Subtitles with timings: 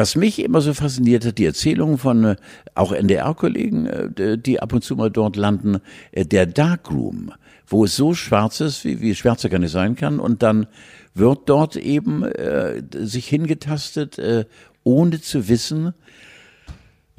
[0.00, 2.36] Was mich immer so fasziniert hat, die Erzählungen von äh,
[2.74, 5.76] auch NDR-Kollegen, äh, die ab und zu mal dort landen,
[6.12, 7.32] äh, der Darkroom,
[7.66, 10.68] wo es so schwarz ist, wie, wie schwärzer gar nicht sein kann, und dann
[11.12, 14.46] wird dort eben äh, sich hingetastet, äh,
[14.84, 15.92] ohne zu wissen,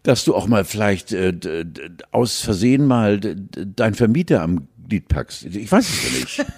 [0.02, 1.36] dass du auch mal vielleicht äh,
[2.10, 5.46] aus Versehen mal dein Vermieter am Glied packst.
[5.46, 6.46] Ich weiß es ja nicht.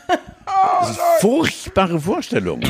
[0.80, 2.62] Das ist eine furchtbare Vorstellung.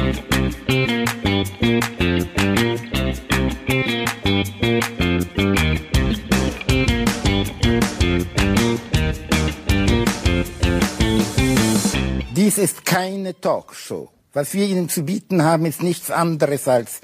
[12.36, 14.10] Dies ist keine Talkshow.
[14.34, 17.02] Was wir Ihnen zu bieten haben, ist nichts anderes als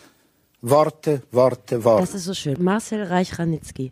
[0.62, 2.02] Worte, Worte, Worte.
[2.02, 2.62] Das ist so schön.
[2.62, 3.91] Marcel Reich-Ranitzky.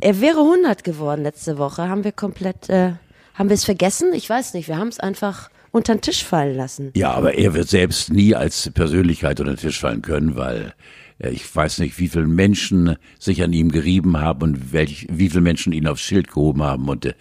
[0.00, 1.88] Er wäre 100 geworden letzte Woche.
[1.88, 2.92] Haben wir komplett, äh,
[3.34, 4.12] haben wir es vergessen?
[4.12, 4.68] Ich weiß nicht.
[4.68, 6.92] Wir haben es einfach unter den Tisch fallen lassen.
[6.94, 10.74] Ja, aber er wird selbst nie als Persönlichkeit unter den Tisch fallen können, weil
[11.28, 15.42] ich weiß nicht, wie viele Menschen sich an ihm gerieben haben und welch, wie viele
[15.42, 16.88] Menschen ihn aufs Schild gehoben haben.
[16.88, 17.14] Und äh,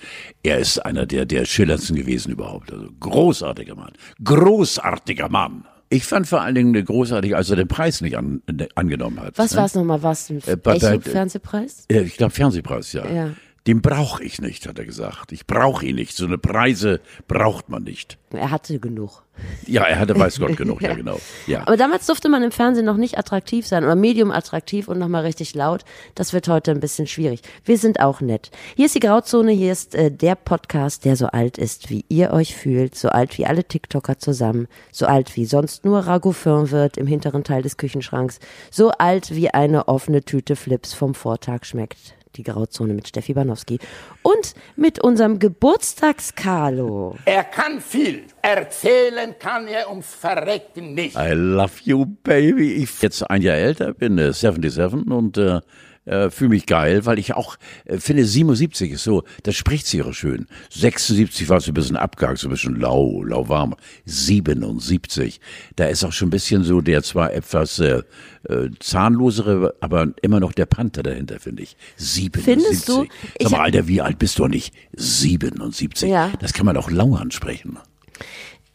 [0.43, 2.71] er ist einer der, der schillerndsten gewesen überhaupt.
[2.71, 3.93] Also großartiger Mann.
[4.23, 5.65] Großartiger Mann.
[5.89, 8.41] Ich fand vor allen Dingen großartig, als er den Preis nicht an,
[8.73, 9.37] angenommen hat.
[9.37, 9.57] Was ne?
[9.57, 10.01] war es nochmal?
[10.01, 10.57] Was äh,
[10.99, 11.85] Fernsehpreis?
[11.87, 13.07] Äh, ich glaube Fernsehpreis, ja.
[13.07, 13.29] ja.
[13.65, 15.31] Den brauche ich nicht, hat er gesagt.
[15.31, 16.17] Ich brauche ihn nicht.
[16.17, 18.17] So eine Preise braucht man nicht.
[18.31, 19.23] Er hatte genug.
[19.65, 20.93] Ja, er hatte weiß Gott genug, ja.
[20.93, 21.17] genau.
[21.47, 21.61] Ja.
[21.61, 25.21] Aber damals durfte man im Fernsehen noch nicht attraktiv sein oder medium attraktiv und nochmal
[25.21, 25.85] richtig laut.
[26.13, 27.41] Das wird heute ein bisschen schwierig.
[27.63, 28.51] Wir sind auch nett.
[28.75, 32.31] Hier ist die Grauzone, hier ist äh, der Podcast, der so alt ist, wie ihr
[32.31, 36.97] euch fühlt, so alt wie alle TikToker zusammen, so alt wie sonst nur Ragoufin wird
[36.97, 38.39] im hinteren Teil des Küchenschranks,
[38.71, 43.79] so alt wie eine offene Tüte Flips vom Vortag schmeckt die Grauzone mit Steffi Banowski
[44.21, 47.15] und mit unserem Geburtstags-Carlo.
[47.25, 48.23] Er kann viel.
[48.41, 51.15] Erzählen kann er ums Verrecken nicht.
[51.15, 52.73] I love you, baby.
[52.73, 55.61] Ich jetzt ein Jahr älter bin, äh, 77 und äh,
[56.05, 60.01] äh, fühle mich geil, weil ich auch äh, finde, 77 ist so, das spricht sich
[60.03, 60.47] auch schön.
[60.69, 63.75] 76 war so ein bisschen abgehakt, so ein bisschen lau, lauwarm.
[64.05, 65.39] 77,
[65.75, 68.03] da ist auch schon ein bisschen so der zwar etwas äh,
[68.49, 71.77] äh, zahnlosere, aber immer noch der Panther dahinter, finde ich.
[71.97, 72.43] 77.
[72.43, 73.05] Findest du?
[73.39, 74.73] Sag mal, Alter, wie alt bist du nicht?
[74.93, 76.09] 77.
[76.09, 76.31] Ja.
[76.39, 77.77] Das kann man auch lau ansprechen.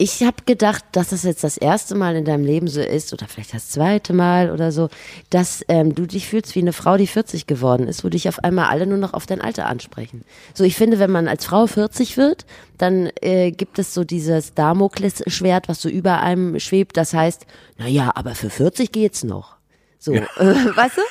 [0.01, 3.27] Ich habe gedacht, dass das jetzt das erste Mal in deinem Leben so ist, oder
[3.27, 4.91] vielleicht das zweite Mal oder so,
[5.29, 8.45] dass ähm, du dich fühlst wie eine Frau, die 40 geworden ist, wo dich auf
[8.45, 10.25] einmal alle nur noch auf dein Alter ansprechen.
[10.55, 12.47] So, ich finde, wenn man als Frau 40 wird,
[12.79, 16.97] dann äh, gibt es so dieses Damoklesschwert, was so über einem schwebt.
[16.97, 17.45] Das heißt,
[17.77, 19.57] na ja, aber für 40 geht's noch.
[19.99, 20.23] So, ja.
[20.37, 21.03] äh, weißt du?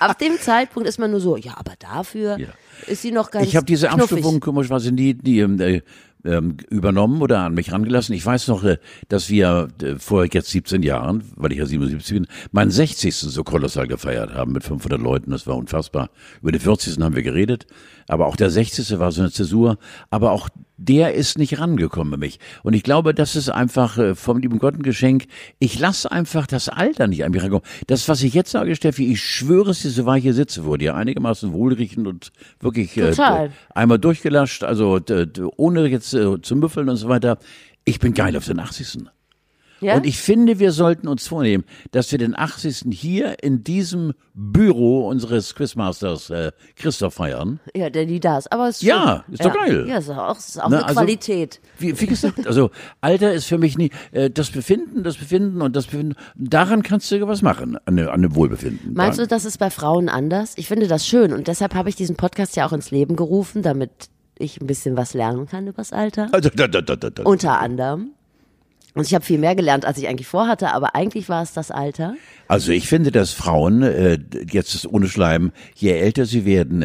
[0.00, 2.48] Ab dem Zeitpunkt ist man nur so, ja, aber dafür ja.
[2.88, 3.90] ist sie noch ganz Ich habe diese.
[3.90, 5.82] Abstufung komischerweise nie, die, äh,
[6.26, 8.14] ähm, übernommen oder an mich rangelassen.
[8.14, 8.78] Ich weiß noch, äh,
[9.08, 13.14] dass wir äh, vor jetzt 17 Jahren, weil ich ja 77 bin, meinen 60.
[13.16, 15.30] so kolossal gefeiert haben mit 500 Leuten.
[15.30, 16.10] Das war unfassbar.
[16.42, 16.98] Über den 40.
[17.02, 17.66] haben wir geredet.
[18.08, 18.98] Aber auch der 60.
[18.98, 19.78] war so eine Zäsur.
[20.10, 22.38] Aber auch der ist nicht rangekommen bei mich.
[22.62, 25.26] Und ich glaube, das ist einfach äh, vom lieben Gott ein Geschenk.
[25.58, 27.64] Ich lasse einfach das Alter nicht an mich rankommen.
[27.86, 30.64] Das, was ich jetzt sage, Steffi, ich schwöre es dir, so war ich hier sitze,
[30.64, 33.14] wurde ja einigermaßen wohlriechend und wirklich äh,
[33.74, 35.00] einmal durchgelascht, also
[35.56, 37.38] ohne jetzt äh, zu müffeln und so weiter.
[37.84, 39.06] Ich bin geil auf den 80.
[39.80, 39.96] Ja?
[39.96, 42.84] Und ich finde, wir sollten uns vornehmen, dass wir den 80.
[42.90, 47.60] hier in diesem Büro unseres Quizmasters äh, Christoph feiern.
[47.74, 48.52] Ja, der nie da ist.
[48.52, 49.64] Aber es ist Ja, ist doch ja.
[49.64, 49.86] geil.
[49.88, 51.60] Ja, ist auch, ist auch Na, eine also, Qualität.
[51.78, 52.70] Wie, wie gesagt, also
[53.00, 56.16] Alter ist für mich nie äh, das Befinden, das Befinden und das Befinden.
[56.34, 58.94] Daran kannst du was machen, an, an dem Wohlbefinden.
[58.94, 60.54] Meinst du, das ist bei Frauen anders?
[60.56, 63.62] Ich finde das schön und deshalb habe ich diesen Podcast ja auch ins Leben gerufen,
[63.62, 66.28] damit ich ein bisschen was lernen kann übers Alter.
[66.32, 68.10] Also, da, da, da, Unter anderem.
[68.96, 71.70] Und ich habe viel mehr gelernt, als ich eigentlich vorhatte, aber eigentlich war es das
[71.70, 72.14] Alter.
[72.48, 74.18] Also ich finde, dass Frauen, äh,
[74.50, 76.82] jetzt ist ohne Schleim, je älter sie werden,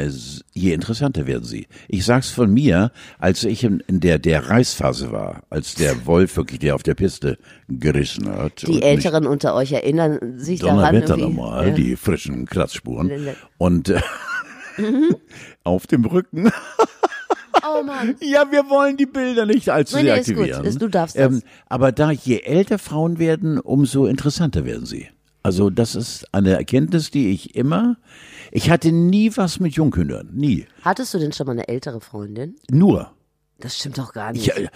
[0.51, 1.67] je interessanter werden sie.
[1.87, 6.59] Ich sag's von mir, als ich in, der, der Reisphase war, als der Wolf wirklich
[6.59, 7.37] der auf der Piste
[7.69, 8.67] gerissen hat.
[8.67, 10.93] Die Älteren unter euch erinnern sich daran.
[10.93, 11.73] Wetter nochmal, ja.
[11.73, 13.09] die frischen Kratzspuren.
[13.57, 14.01] Und äh,
[14.75, 15.15] mhm.
[15.63, 16.51] auf dem Rücken
[17.67, 18.15] Oh Mann.
[18.21, 20.65] Ja, wir wollen die Bilder nicht allzu nee, sehr nee, aktivieren.
[20.65, 20.81] Ist gut.
[20.83, 21.31] du darfst das.
[21.31, 25.07] Ähm, aber da je älter Frauen werden, umso interessanter werden sie.
[25.43, 27.97] Also das ist eine Erkenntnis, die ich immer.
[28.51, 30.67] Ich hatte nie was mit Junghühnern, nie.
[30.83, 32.55] Hattest du denn schon mal eine ältere Freundin?
[32.69, 33.11] Nur.
[33.61, 34.47] Das stimmt doch gar nicht.
[34.47, 34.67] Ich, äh,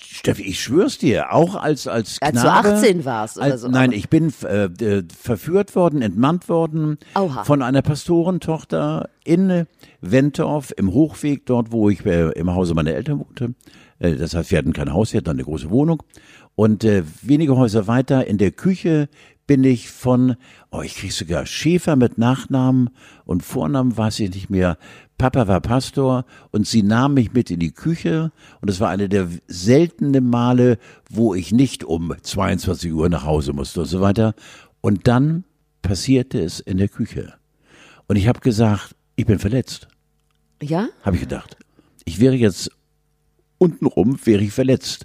[0.00, 2.38] Steffi, ich schwör's dir, auch als als Knabe.
[2.38, 3.68] Als du 18 warst oder als, so.
[3.68, 7.44] Nein, ich bin äh, äh, verführt worden, entmannt worden Oha.
[7.44, 9.66] von einer Pastorentochter in
[10.00, 13.54] Wentorf im Hochweg, dort wo ich äh, im Hause meiner Eltern wohnte.
[13.98, 16.02] Äh, das heißt, wir hatten kein Haus, wir hatten eine große Wohnung.
[16.56, 19.08] Und äh, wenige Häuser weiter in der Küche
[19.46, 20.36] bin ich von,
[20.70, 22.90] oh, ich krieg sogar Schäfer mit Nachnamen
[23.24, 24.78] und Vornamen weiß ich nicht mehr.
[25.18, 29.08] Papa war Pastor und sie nahm mich mit in die Küche und es war eine
[29.08, 34.34] der seltenen Male, wo ich nicht um 22 Uhr nach Hause musste und so weiter.
[34.80, 35.44] Und dann
[35.82, 37.34] passierte es in der Küche.
[38.06, 39.88] Und ich habe gesagt, ich bin verletzt.
[40.60, 40.88] Ja?
[41.02, 41.56] Habe ich gedacht.
[42.04, 42.70] Ich wäre jetzt
[43.58, 45.04] untenrum, wäre ich verletzt.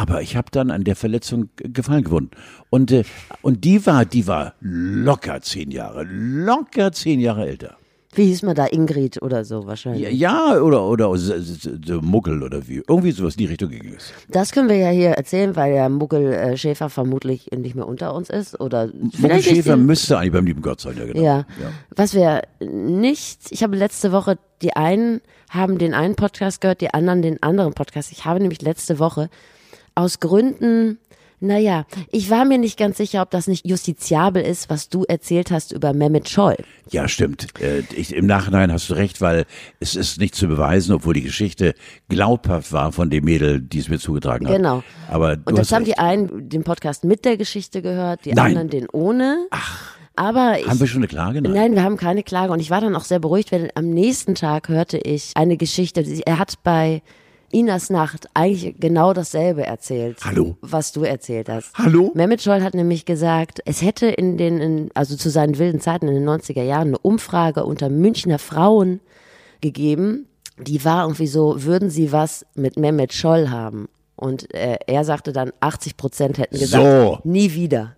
[0.00, 2.30] Aber ich habe dann an der Verletzung Gefallen gewonnen.
[2.70, 3.04] Und, äh,
[3.42, 7.76] und die war, die war locker zehn Jahre, locker zehn Jahre älter.
[8.14, 8.66] Wie hieß man da?
[8.66, 10.02] Ingrid oder so wahrscheinlich.
[10.02, 10.08] Ja,
[10.54, 11.68] ja oder, oder s-
[12.00, 12.82] Muggel oder wie.
[12.88, 14.12] Irgendwie sowas in die Richtung ging es.
[14.28, 18.14] Das können wir ja hier erzählen, weil der Muggel äh, Schäfer vermutlich nicht mehr unter
[18.14, 18.58] uns ist.
[18.58, 18.88] Oder
[19.18, 21.22] Muggel Schäfer müsste eigentlich beim lieben Gott sein, ja genau.
[21.22, 21.44] Ja.
[21.94, 25.20] Was wir nicht, ich habe letzte Woche, die einen
[25.50, 28.10] haben den einen Podcast gehört, die anderen den anderen Podcast.
[28.12, 29.28] Ich habe nämlich letzte Woche
[29.94, 30.98] aus Gründen,
[31.42, 35.50] naja, ich war mir nicht ganz sicher, ob das nicht justiziabel ist, was du erzählt
[35.50, 36.56] hast über Mehmet Scholl.
[36.90, 37.46] Ja, stimmt.
[37.60, 39.46] Äh, ich, Im Nachhinein hast du recht, weil
[39.80, 41.74] es ist nicht zu beweisen, obwohl die Geschichte
[42.10, 44.54] glaubhaft war von dem Mädel, die es mir zugetragen hat.
[44.54, 44.82] Genau.
[45.08, 45.96] Aber Und das haben recht.
[45.96, 48.48] die einen den Podcast mit der Geschichte gehört, die Nein.
[48.48, 49.46] anderen den ohne.
[49.50, 49.96] Ach.
[50.16, 51.40] Aber ich, Haben wir schon eine Klage?
[51.40, 51.52] Nein.
[51.54, 52.52] Nein, wir haben keine Klage.
[52.52, 56.04] Und ich war dann auch sehr beruhigt, weil am nächsten Tag hörte ich eine Geschichte.
[56.26, 57.00] Er hat bei
[57.52, 60.18] Inas Nacht eigentlich genau dasselbe erzählt.
[60.24, 60.56] Hallo?
[60.60, 61.76] Was du erzählt hast.
[61.76, 62.12] Hallo?
[62.14, 66.08] Mehmet Scholl hat nämlich gesagt, es hätte in den, in, also zu seinen wilden Zeiten
[66.08, 69.00] in den 90er Jahren eine Umfrage unter Münchner Frauen
[69.60, 70.26] gegeben.
[70.58, 73.88] Die war irgendwie so, würden sie was mit Mehmet Scholl haben?
[74.20, 77.18] Und äh, er sagte dann, 80 Prozent hätten gesagt, So.
[77.24, 77.94] nie wieder.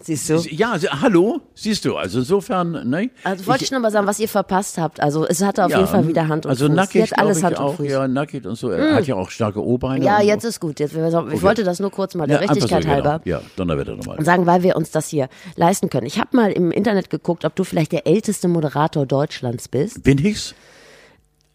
[0.00, 0.34] Siehst du?
[0.50, 1.40] Ja, also, hallo?
[1.54, 3.08] Siehst du, also insofern, ne?
[3.24, 5.00] Also wollte ich, nur mal sagen, was ihr verpasst habt.
[5.00, 6.76] Also es hatte auf ja, jeden Fall wieder Hand und also Fuß.
[6.76, 7.88] nackig, Sie hat alles Hand ich und auch, Fuß.
[7.90, 8.68] Ja, nackig und so.
[8.68, 10.04] Er hat ja auch starke O-Beine.
[10.04, 10.48] Ja, jetzt so.
[10.48, 10.78] ist gut.
[10.78, 12.92] Jetzt, ich wollte das nur kurz mal der Ja, Richtigkeit so, genau.
[12.92, 14.18] halber Ja, Donnerwetter nochmal.
[14.18, 16.06] und sagen, weil wir uns das hier leisten können.
[16.06, 20.02] Ich habe mal im Internet geguckt, ob du vielleicht der älteste Moderator Deutschlands bist.
[20.02, 20.54] Bin ich's?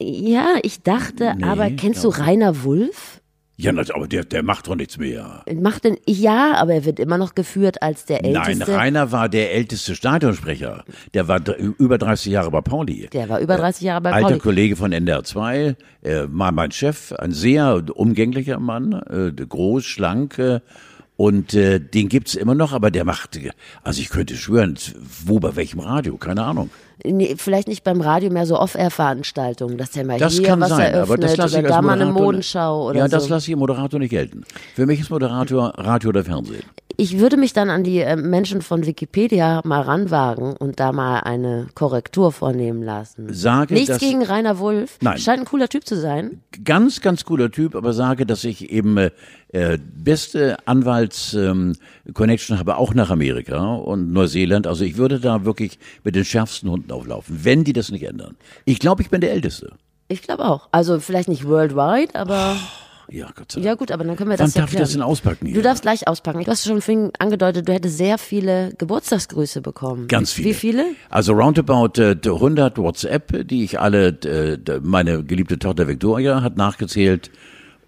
[0.02, 3.19] Ja, ich dachte, Nee, aber kennst du Rainer Wulff?
[3.62, 5.44] Ja, aber der, der macht doch nichts mehr.
[5.54, 8.74] Macht denn, ja, aber er wird immer noch geführt als der Nein, älteste.
[8.74, 10.86] Rainer war der älteste Stadionsprecher.
[11.14, 13.10] Der war über 30 Jahre bei Pauli.
[13.12, 14.40] Der war über 30 Jahre bei Alter Pauli.
[14.40, 20.40] Kollege von NDR 2, äh, war mein Chef, ein sehr umgänglicher Mann, äh, groß, schlank,
[20.40, 20.62] äh,
[21.20, 23.38] und äh, den gibt's immer noch, aber der macht,
[23.84, 24.78] also ich könnte schwören,
[25.26, 26.70] wo, bei welchem Radio, keine Ahnung.
[27.04, 30.70] Nee, vielleicht nicht beim Radio mehr so Off-Air-Veranstaltungen, dass der mal Das hier kann was
[30.70, 33.18] sein, eröffnet aber das lasse ich oder als da mal eine Modenschau oder Ja, so.
[33.18, 34.46] das lasse ich im Moderator nicht gelten.
[34.76, 36.64] Für mich ist Moderator Radio oder Fernsehen.
[37.02, 41.20] Ich würde mich dann an die äh, Menschen von Wikipedia mal ranwagen und da mal
[41.22, 43.34] eine Korrektur vornehmen lassen.
[43.34, 44.98] Sage, Nichts dass- gegen Rainer Wulff.
[45.02, 45.18] Nein.
[45.18, 46.42] Scheint ein cooler Typ zu sein.
[46.66, 49.12] ganz, ganz cooler Typ, aber sage, dass ich eben äh,
[49.54, 54.68] äh, beste Anwalts-Connection habe, auch nach Amerika und Neuseeland.
[54.68, 58.36] Also ich würde da wirklich mit den schärfsten Hunden auflaufen, wenn die das nicht ändern.
[58.66, 59.72] Ich glaube, ich bin der Älteste.
[60.10, 60.68] Ich glaube auch.
[60.72, 62.58] Also vielleicht nicht worldwide, aber
[63.12, 63.80] Ja, Gott sei ja Dank.
[63.80, 65.10] gut, aber dann können wir Wann das ja darf ich das denn klären.
[65.12, 65.56] auspacken hier?
[65.56, 66.44] Du darfst gleich auspacken.
[66.44, 70.08] Du hast schon vorhin angedeutet, du hättest sehr viele Geburtstagsgrüße bekommen.
[70.08, 70.50] Ganz viele.
[70.50, 70.86] Wie viele?
[71.10, 77.32] Also roundabout äh, 100 WhatsApp, die ich alle, äh, meine geliebte Tochter Victoria hat nachgezählt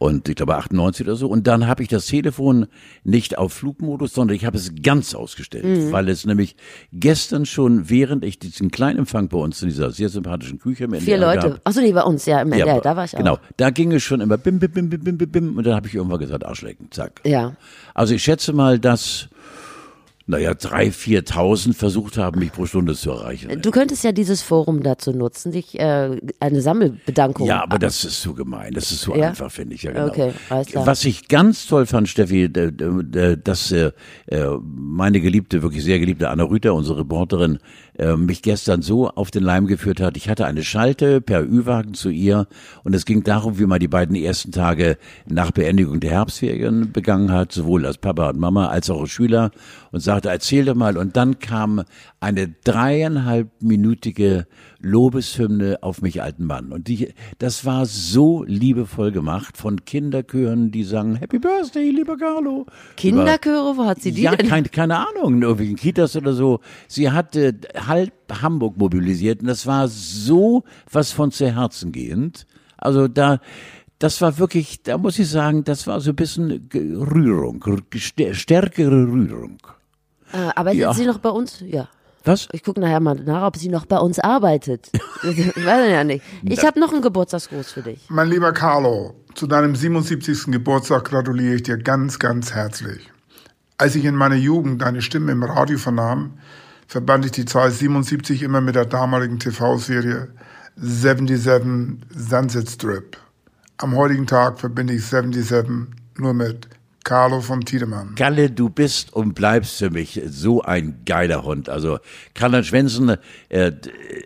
[0.02, 1.28] und ich glaube 98 oder so.
[1.28, 2.66] Und dann habe ich das Telefon
[3.04, 5.92] nicht auf Flugmodus, sondern ich habe es ganz ausgestellt, Mhm.
[5.92, 6.56] weil es nämlich
[6.92, 11.18] gestern schon, während ich diesen Kleinempfang bei uns in dieser sehr sympathischen Küche im Vier
[11.18, 11.62] NDR Leute.
[11.64, 13.20] Achso, nee, bei uns, ja, im NDR, da war ich auch.
[13.20, 15.76] Genau, da ging es schon immer bim, bim, bim, bim, bim, bim, bim und dann
[15.76, 17.22] habe ich irgendwann gesagt, Arschlecken, zack.
[17.24, 17.56] Ja.
[17.94, 19.30] Also ich schätze mal, dass,
[20.32, 23.62] naja, drei, viertausend versucht haben, mich pro Stunde zu erreichen.
[23.62, 27.46] Du könntest ja dieses Forum dazu nutzen, dich äh, eine Sammelbedankung.
[27.46, 28.74] Ja, aber das ist so gemein.
[28.74, 29.30] Das ist so Ja?
[29.30, 29.84] einfach, finde ich.
[29.84, 30.08] Ja, genau.
[30.08, 30.88] Okay, alles klar.
[30.88, 33.92] Was ich ganz toll fand, Steffi, d- d- d- dass äh,
[34.28, 37.60] äh, meine geliebte, wirklich sehr geliebte Anna Rüther, unsere Reporterin,
[38.02, 40.18] äh, mich gestern so auf den Leim geführt hat.
[40.18, 42.48] Ich hatte eine Schalte per Ü-Wagen zu ihr
[42.84, 47.32] und es ging darum, wie man die beiden ersten Tage nach Beendigung der Herbstferien begangen
[47.32, 49.52] hat, sowohl als Papa und Mama als auch als Schüler
[49.92, 50.98] und sagte, erzähl doch mal.
[50.98, 51.84] Und dann kam
[52.20, 54.48] eine dreieinhalbminütige
[54.80, 56.72] Lobeshymne auf mich alten Mann.
[56.72, 62.66] Und die, das war so liebevoll gemacht von Kinderchören, die sagen, Happy Birthday, lieber Carlo.
[62.98, 64.48] Kinderchöre, wo hat sie die Ja, denn?
[64.48, 66.62] kein, keine Ahnung, in irgendwelchen Kitas oder so.
[66.88, 67.54] Sie hat äh,
[67.92, 72.46] halb Hamburg mobilisiert und das war so was von zu Herzen gehend.
[72.78, 73.40] Also da,
[74.00, 77.64] das war wirklich, da muss ich sagen, das war so ein bisschen Rührung,
[77.96, 79.58] stärkere Rührung.
[80.34, 80.94] Äh, arbeitet Ja.
[80.94, 81.60] sie noch bei uns?
[81.66, 81.90] Ja.
[82.24, 82.48] Was?
[82.52, 84.90] Ich gucke nachher mal nach, ob sie noch bei uns arbeitet.
[85.24, 86.24] ich weiß ja nicht.
[86.44, 88.00] Ich habe noch einen Geburtstagsgruß für dich.
[88.10, 90.46] Mein lieber Carlo, zu deinem 77.
[90.52, 93.10] Geburtstag gratuliere ich dir ganz, ganz herzlich.
[93.78, 96.34] Als ich in meiner Jugend eine Stimme im Radio vernahm,
[96.92, 100.28] verband ich die Zahl 77 immer mit der damaligen TV-Serie
[100.76, 103.16] 77 Sunset Strip.
[103.78, 106.68] Am heutigen Tag verbinde ich 77 nur mit
[107.06, 108.16] Carlo von Tiedemann.
[108.16, 111.70] Kalle, du bist und bleibst für mich so ein geiler Hund.
[111.70, 111.98] Also
[112.34, 113.16] Karl Schwensen
[113.48, 113.72] äh,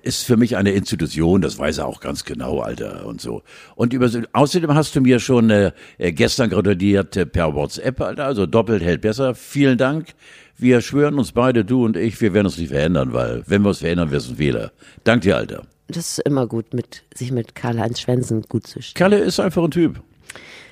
[0.01, 3.43] ist für mich eine Institution, das weiß er auch ganz genau, Alter und so.
[3.75, 8.81] Und über, außerdem hast du mir schon äh, gestern gratuliert per WhatsApp, Alter, also doppelt
[8.81, 9.35] hält besser.
[9.35, 10.15] Vielen Dank.
[10.57, 13.69] Wir schwören uns beide, du und ich, wir werden uns nicht verändern, weil wenn wir
[13.69, 14.71] uns verändern, wirst du ein Fehler.
[15.03, 15.63] Dank dir, Alter.
[15.87, 18.93] Das ist immer gut, mit, sich mit Karl-Heinz Schwensen gut zu stellen.
[18.95, 20.01] Kalle ist einfach ein Typ.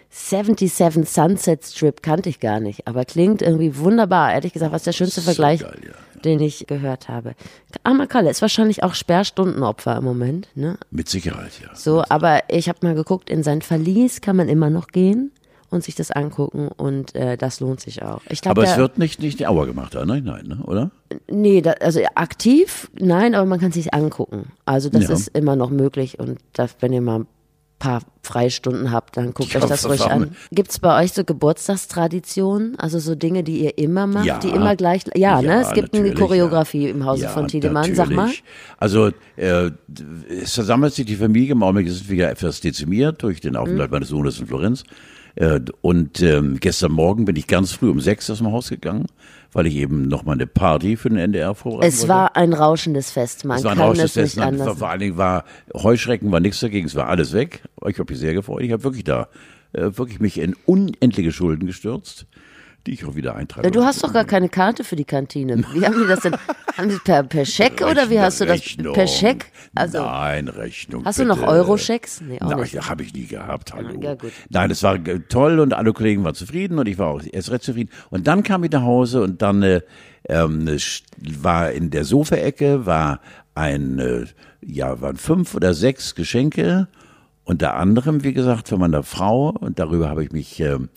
[0.10, 4.34] 77 Sunset Strip kannte ich gar nicht, aber klingt irgendwie wunderbar.
[4.34, 6.22] Ehrlich gesagt, was der schönste So Vergleich, geil, ja.
[6.22, 7.36] den ich gehört habe.
[7.84, 10.78] Armer Kalle ist wahrscheinlich auch Sperrstundenopfer im Moment, ne?
[10.92, 11.76] Mit Sicherheit, ja.
[11.76, 15.32] So, aber ich habe mal geguckt, in sein Verlies kann man immer noch gehen
[15.74, 18.22] und sich das angucken und äh, das lohnt sich auch.
[18.30, 20.60] Ich glaube, Aber es wird nicht, nicht die Auer gemacht, da, nein, nein, ne?
[20.64, 20.92] oder?
[21.30, 24.52] nee, da, also aktiv, nein, aber man kann sich angucken.
[24.66, 25.14] Also das Ja.
[25.14, 27.28] ist immer noch möglich und das, wenn ihr mal ein
[27.80, 30.36] paar Freistunden habt, dann guckt Ja, euch das ruhig an.
[30.52, 34.40] Gibt's bei euch so Geburtstagstraditionen, also so Dinge, die ihr immer macht, Ja.
[34.40, 35.62] die immer gleich, ja, ne?
[35.62, 36.90] Es gibt eine natürlich, Choreografie ja.
[36.92, 38.16] im Hause Ja, von Tiedemann, sag mal.
[38.28, 38.44] natürlich.
[38.78, 39.72] Also äh,
[40.30, 43.90] es versammelt sich die Familie, im Augenblick ist es wieder etwas dezimiert durch den Aufenthalt
[43.92, 43.96] Mhm.
[43.96, 44.84] meines Sohnes in Florenz.
[45.36, 49.08] Äh, und ähm, gestern Morgen bin ich ganz früh um sechs aus dem Haus gegangen,
[49.52, 52.10] weil ich eben noch mal eine Party für den NDR vorbereiten Es wollte.
[52.10, 54.38] war ein rauschendes Fest, man Es war ein kann rauschendes es nicht Fest.
[54.38, 54.68] Nein, anders.
[54.68, 57.64] Vor, vor allen Dingen war Heuschrecken war nichts dagegen, es war alles weg.
[57.88, 58.62] Ich habe mich sehr gefreut.
[58.62, 59.28] Ich habe wirklich da
[59.74, 62.28] äh, wirklich mich in unendliche Schulden gestürzt,
[62.86, 63.68] die ich auch wieder eintrage.
[63.68, 65.64] Ja, Du hast doch gar keine Karte für die Kantine.
[65.74, 66.36] Wie haben die das denn?
[66.78, 68.56] haben die per, per Scheck oder wie hast du das?
[68.56, 68.94] Rechnung.
[68.94, 69.46] Per Scheck?
[69.76, 71.06] Also, Nein, Rechnung.
[71.06, 71.42] hast du noch.
[71.42, 72.22] Euro-Schecks?
[72.22, 74.00] Nee, auch Nein, habe ich nie gehabt, hallo.
[74.02, 74.16] Ja.
[74.50, 77.52] Nein, es war äh, toll und alle Kollegen waren zufrieden und ich war auch erst
[77.52, 77.90] recht zufrieden.
[78.10, 79.82] Und dann kam ich nach Hause und dann äh,
[80.28, 80.68] ähm,
[81.42, 83.20] war in der Sofaecke war
[83.56, 84.26] ein, äh,
[84.62, 86.88] ja, waren fünf oder sechs Geschenke,
[87.44, 90.90] unter anderem, wie gesagt, von meiner Frau und darüber habe ich mich ähm,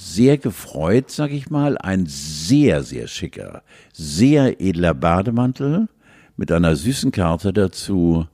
[0.00, 3.62] sehr gefreut, sag ich mal, ein sehr, sehr schicker,
[3.92, 5.88] sehr edler Bademantel
[6.36, 8.26] mit einer süßen Karte dazu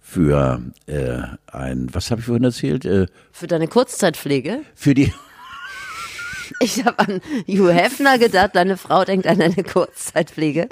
[0.00, 1.18] für äh,
[1.52, 2.86] ein, was habe ich vorhin erzählt?
[2.86, 4.60] Äh, Für deine Kurzzeitpflege?
[4.74, 5.12] für die,
[6.60, 10.68] Ich habe an Hugh Hefner gedacht, deine Frau denkt an eine Kurzzeitpflege.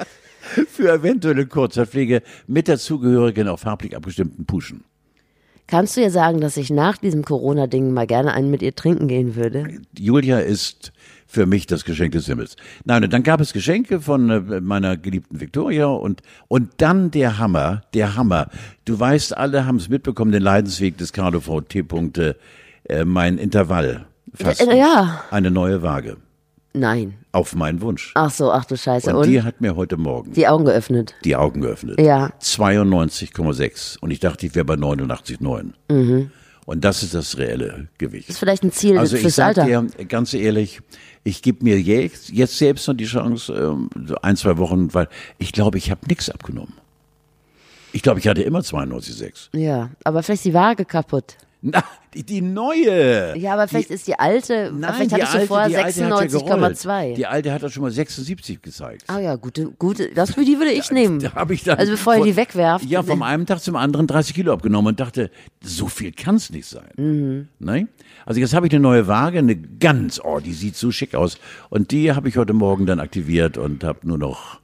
[0.73, 4.83] für eventuelle Kurzzeitpflege mit dazugehörigen auch farblich abgestimmten Puschen.
[5.69, 9.07] Kannst du ihr sagen, dass ich nach diesem Corona-Ding mal gerne einen mit ihr trinken
[9.07, 9.69] gehen würde?
[9.99, 10.93] Julia ist
[11.27, 12.57] für mich das Geschenk des Himmels.
[12.87, 17.37] Nein, und dann gab es Geschenke von äh, meiner geliebten Victoria und, und dann der
[17.37, 18.49] Hammer, der Hammer.
[18.87, 21.87] Du weißt, alle haben es mitbekommen, den Leidensweg des Carlo VT.
[21.87, 22.37] Punkte,
[22.85, 24.07] äh, mein Intervall.
[24.33, 25.23] Fast Äh, ja.
[25.31, 26.17] Eine neue Waage.
[26.75, 27.15] Nein.
[27.33, 28.13] Auf meinen Wunsch.
[28.15, 29.11] Ach so, ach du Scheiße.
[29.11, 31.15] Und, Und, die hat mir heute Morgen die Augen geöffnet.
[31.25, 32.01] die Augen geöffnet.
[32.01, 32.31] Ja.
[32.41, 33.99] 92,6.
[33.99, 35.73] Und ich dachte, ich wäre bei 89,9.
[35.91, 36.31] Mhm.
[36.67, 38.29] Und das ist das reelle Gewicht.
[38.29, 39.65] Das ist vielleicht ein Ziel Also ich fürs Alter.
[39.65, 40.81] dir ganz ehrlich,
[41.25, 43.89] ich gebe mir jetzt, jetzt selbst noch die Chance, ähm,
[44.21, 45.09] ein, zwei Wochen, weil
[45.39, 46.75] ich glaube, ich habe nichts abgenommen.
[47.95, 49.49] Ich glaube, ich hatte immer 92,6.
[49.59, 51.37] ja, aber vielleicht ist die Waage kaputt.
[51.61, 51.83] Na,
[52.15, 53.37] die, die neue.
[53.37, 56.09] Ja, aber vielleicht ist die alte, Nein, vielleicht die hattest du alte, vorher die ja
[56.09, 56.77] gerollt.
[56.77, 57.15] 96,2.
[57.15, 59.05] Die alte hat doch schon mal 76 gezeigt.
[59.09, 61.19] Ah ja, gute, gute, das für die würde ich nehmen.
[61.19, 62.85] Da habe ich dann also bevor ihr die wegwerft.
[62.85, 66.51] Ja, vom einen Tag zum anderen 30 Kilo abgenommen und dachte, so viel kann es
[66.51, 66.91] nicht sein.
[66.97, 67.49] Mhm.
[67.59, 67.89] Ne?
[68.25, 71.39] Also jetzt habe ich eine neue Waage, eine ganz, oh, die sieht so schick aus.
[71.71, 74.61] Und die habe ich heute Morgen dann aktiviert und habe nur noch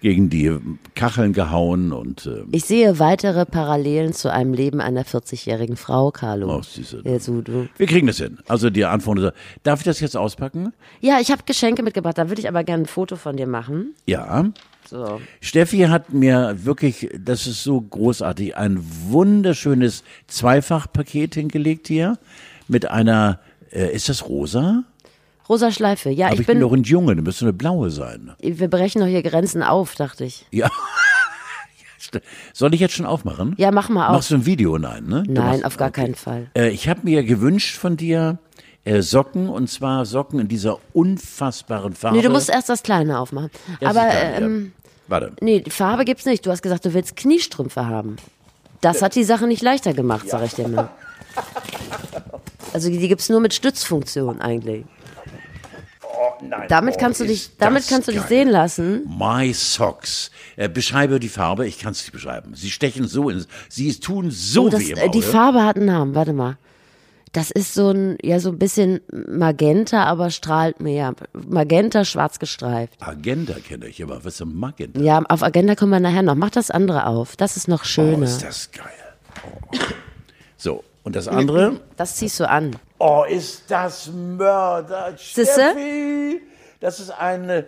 [0.00, 0.56] gegen die
[0.94, 6.58] Kacheln gehauen und äh, Ich sehe weitere Parallelen zu einem Leben einer 40-jährigen Frau, Carlo.
[6.58, 7.02] Oh, siehste.
[7.04, 7.68] Ja, so, du.
[7.76, 8.38] wir kriegen das hin.
[8.48, 10.72] Also die Antwort, darf ich das jetzt auspacken?
[11.00, 13.94] ja, ich habe Geschenke mitgebracht, da würde ich aber gerne ein Foto von dir machen.
[14.06, 14.50] Ja.
[14.88, 15.20] So.
[15.40, 22.18] Steffi hat mir wirklich, das ist so großartig, ein wunderschönes Zweifachpaket hingelegt hier
[22.66, 23.38] mit einer,
[23.70, 24.84] äh, ist das rosa?
[25.50, 26.10] Rosa Schleife.
[26.10, 28.30] Ja, Aber ich ich bin bin, doch ein Junge, dann müsste eine blaue sein.
[28.40, 30.46] wir brechen doch hier Grenzen auf, dachte ich.
[30.52, 30.70] Ja.
[32.52, 33.54] Soll ich jetzt schon aufmachen?
[33.58, 34.14] Ja, mach mal auf.
[34.14, 34.78] Machst du ein Video?
[34.78, 35.24] Nein, ne?
[35.24, 36.02] Du Nein, machst- auf gar okay.
[36.02, 36.46] keinen Fall.
[36.56, 38.38] Äh, ich habe mir gewünscht von dir
[38.84, 42.16] äh, Socken und zwar Socken in dieser unfassbaren Farbe.
[42.16, 43.50] Nee, du musst erst das Kleine aufmachen.
[43.80, 44.90] Erst aber, kleine, ähm, ja.
[45.08, 45.32] Warte.
[45.40, 46.46] nee, die Farbe gibt's nicht.
[46.46, 48.16] Du hast gesagt, du willst Kniestrümpfe haben.
[48.80, 50.88] Das hat die Sache nicht leichter gemacht, sag ich dir mal.
[52.72, 54.84] Also die gibt's nur mit Stützfunktion eigentlich.
[56.68, 58.28] Damit kannst du dich, damit kannst du dich geil.
[58.28, 59.02] sehen lassen.
[59.18, 60.30] My Socks.
[60.56, 61.66] Äh, beschreibe die Farbe.
[61.66, 62.54] Ich kann es nicht beschreiben.
[62.54, 63.44] Sie stechen so in.
[63.68, 65.26] Sie tun so Oh, das, weh im äh, die Auge.
[65.26, 66.14] Farbe hat einen Namen.
[66.14, 66.56] Warte mal.
[67.32, 71.14] Das ist so ein, ja, so ein bisschen Magenta, aber strahlt mehr.
[71.32, 72.94] Magenta, schwarz gestreift.
[73.00, 74.24] Agenda kenne ich aber.
[74.24, 74.98] Was ist denn Magenta?
[75.00, 76.34] Ja, auf Agenda kommen wir nachher noch.
[76.34, 77.36] Mach das andere auf.
[77.36, 78.24] Das ist noch Oh, schöner.
[78.24, 78.86] ist das geil.
[79.44, 79.76] Oh.
[80.56, 81.80] So, und das andere?
[81.96, 82.74] das ziehst du an.
[83.02, 85.14] Oh, ist das Mörder.
[85.16, 86.42] Steffi!
[86.80, 87.64] Das ist eine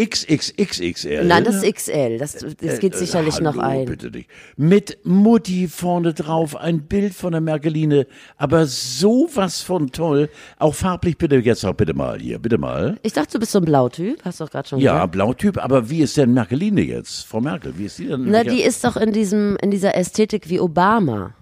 [0.00, 1.24] XXXXL.
[1.26, 2.16] Nein, das ist XL.
[2.16, 3.84] Das, das geht Äh, sicherlich hallo, noch ein.
[3.84, 4.30] Bitte nicht.
[4.56, 8.06] Mit Mutti vorne drauf, ein Bild von der Merkeline,
[8.38, 10.30] aber sowas von toll.
[10.58, 12.96] Auch farblich bitte jetzt auch bitte mal hier, bitte mal.
[13.02, 14.24] Ich dachte, du bist so ein Blautyp.
[14.24, 15.12] Hast du doch gerade schon Ja, gesagt.
[15.12, 17.26] Blautyp, aber wie ist denn Merkeline jetzt?
[17.26, 18.24] Frau Merkel, wie ist die denn?
[18.30, 21.34] Na, die ist doch in diesem, in dieser Ästhetik wie Obama.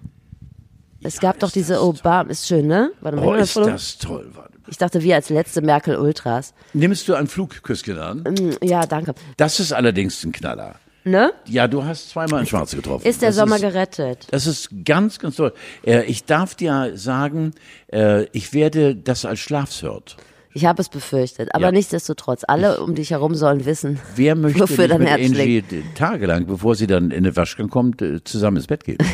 [1.03, 2.91] Es gab doch ist diese Obama, ist schön, ne?
[3.01, 3.69] Warte mal, oh, ist Foto.
[3.71, 4.29] das toll.
[4.33, 4.51] Warte.
[4.67, 6.53] Ich dachte, wir als letzte Merkel Ultras.
[6.73, 8.23] Nimmst du ein Flugküsschen an?
[8.25, 9.13] Hm, Ja, danke.
[9.37, 10.75] Das ist allerdings ein Knaller.
[11.03, 11.33] Ne?
[11.47, 13.07] Ja, du hast zweimal in Schwarze getroffen.
[13.07, 14.27] Ist der Das Sommer gerettet?
[14.29, 15.51] Das ist ganz, ganz toll.
[15.83, 17.53] Äh, ich darf dir sagen,
[17.91, 20.15] äh, ich werde das als Schlafshirt.
[20.53, 21.55] Ich habe es befürchtet.
[21.55, 21.71] Aber Ja.
[21.71, 25.73] nichtsdestotrotz, alle um dich herum sollen wissen, Wer möchte wofür dein Herz Angie schlägt.
[25.97, 28.99] tagelang, bevor sie dann in den Waschgang kommt, äh, zusammen ins Bett gehen?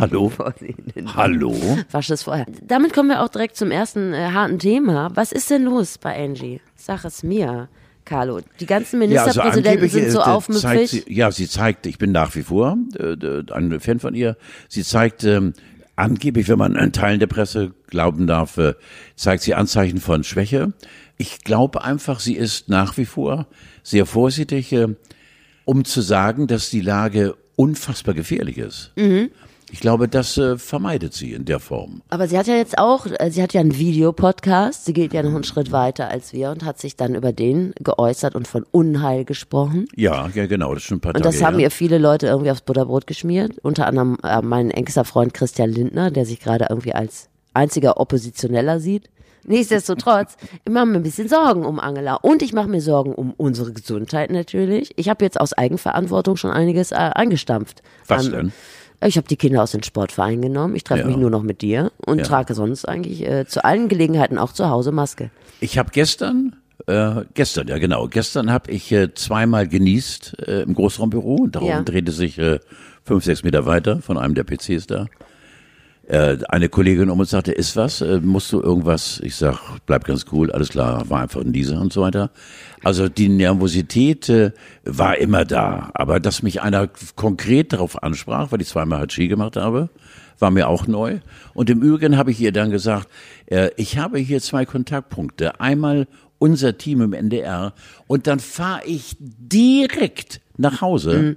[0.00, 0.32] Hallo?
[1.14, 1.54] Hallo?
[1.90, 2.46] Wasch es vorher.
[2.62, 5.10] Damit kommen wir auch direkt zum ersten äh, harten Thema.
[5.14, 6.60] Was ist denn los bei Angie?
[6.76, 7.68] Sag es mir,
[8.04, 8.40] Carlo.
[8.60, 10.90] Die ganzen Ministerpräsidenten angeblich, sind so äh, aufmüpfig.
[10.90, 14.36] sie, Ja, sie zeigt, ich bin nach wie vor äh, ein Fan von ihr.
[14.68, 15.52] Sie zeigt ähm,
[15.96, 18.74] angeblich, wenn man in Teilen der Presse glauben darf, äh,
[19.16, 20.72] zeigt sie Anzeichen von Schwäche.
[21.18, 23.46] Ich glaube einfach, sie ist nach wie vor
[23.82, 24.88] sehr vorsichtig, äh,
[25.64, 28.92] um zu sagen, dass die Lage unfassbar gefährlich ist.
[28.96, 29.30] Mhm.
[29.74, 32.02] Ich glaube, das äh, vermeidet sie in der Form.
[32.10, 34.84] Aber sie hat ja jetzt auch, äh, sie hat ja einen Videopodcast.
[34.84, 37.72] Sie geht ja noch einen Schritt weiter als wir und hat sich dann über den
[37.82, 39.86] geäußert und von Unheil gesprochen.
[39.96, 41.64] Ja, ja, genau, das ist schon ein paar Und Tage das haben her.
[41.64, 43.58] ihr viele Leute irgendwie aufs Butterbrot geschmiert.
[43.62, 48.78] Unter anderem äh, mein engster Freund Christian Lindner, der sich gerade irgendwie als einziger Oppositioneller
[48.78, 49.08] sieht.
[49.44, 53.32] Nichtsdestotrotz, ich mache mir ein bisschen Sorgen um Angela und ich mache mir Sorgen um
[53.36, 54.92] unsere Gesundheit natürlich.
[54.96, 57.82] Ich habe jetzt aus Eigenverantwortung schon einiges äh, eingestampft.
[58.06, 58.52] Was An- denn?
[59.04, 60.76] Ich habe die Kinder aus dem Sportverein genommen.
[60.76, 61.06] Ich treffe Ja.
[61.06, 62.24] mich nur noch mit dir und Ja.
[62.24, 65.30] trage sonst eigentlich äh, zu allen Gelegenheiten auch zu Hause Maske.
[65.60, 70.74] Ich habe gestern, äh, gestern, ja genau, gestern habe ich äh, zweimal genießt äh, im
[70.74, 71.46] Großraumbüro.
[71.48, 71.82] Darum Ja.
[71.82, 72.58] drehte sich äh,
[73.04, 75.06] fünf, sechs Meter weiter von einem der PCs da.
[76.12, 78.02] Äh, eine Kollegin um uns sagte, ist was?
[78.02, 79.18] Äh, musst du irgendwas?
[79.24, 82.30] Ich sag, bleib ganz cool, alles klar, war einfach ein Nieser und so weiter.
[82.84, 84.52] Also die Nervosität äh,
[84.84, 85.90] war immer da.
[85.94, 89.88] Aber dass mich einer konkret darauf ansprach, weil ich zweimal Hachi gemacht habe,
[90.38, 91.20] war mir auch neu.
[91.54, 93.08] Und im Übrigen habe ich ihr dann gesagt,
[93.46, 95.60] äh, ich habe hier zwei Kontaktpunkte.
[95.62, 97.72] Einmal unser Team im NDR
[98.06, 101.36] und dann fahre ich direkt nach Hause.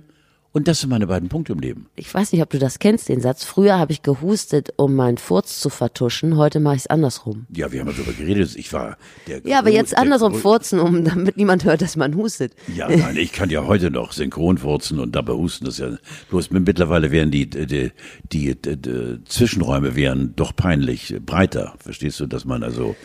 [0.55, 1.87] Und das sind meine beiden Punkte im Leben.
[1.97, 3.43] Ich weiß nicht, ob du das kennst, den Satz.
[3.43, 6.37] Früher habe ich gehustet, um meinen Furz zu vertuschen.
[6.37, 7.45] Heute mache ich es andersrum.
[7.53, 8.55] Ja, wir haben darüber geredet.
[8.55, 12.15] Ich war der Ja, aber jetzt der andersrum furzen, um, damit niemand hört, dass man
[12.15, 12.53] hustet.
[12.73, 15.65] Ja, nein, ich kann ja heute noch synchron furzen und dabei husten.
[15.65, 15.97] Das ist ja
[16.29, 17.91] bloß mittlerweile wären die, die, die,
[18.31, 21.73] die, die Zwischenräume wären doch peinlich breiter.
[21.79, 22.95] Verstehst du, dass man also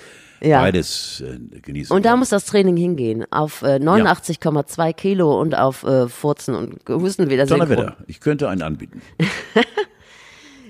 [0.43, 0.63] Ja.
[0.63, 3.25] beides äh, genießen Und da muss das Training hingehen.
[3.31, 7.47] Auf äh, 89,2 Kilo und auf äh, Furzen und Husten wieder.
[7.47, 7.97] Donnerwetter.
[8.07, 9.03] Ich könnte einen anbieten.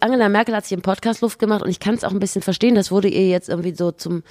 [0.03, 2.43] Angela Merkel hat sich im Podcast Luft gemacht und ich kann es auch ein bisschen
[2.43, 2.75] verstehen.
[2.75, 4.23] Das wurde ihr jetzt irgendwie so zum,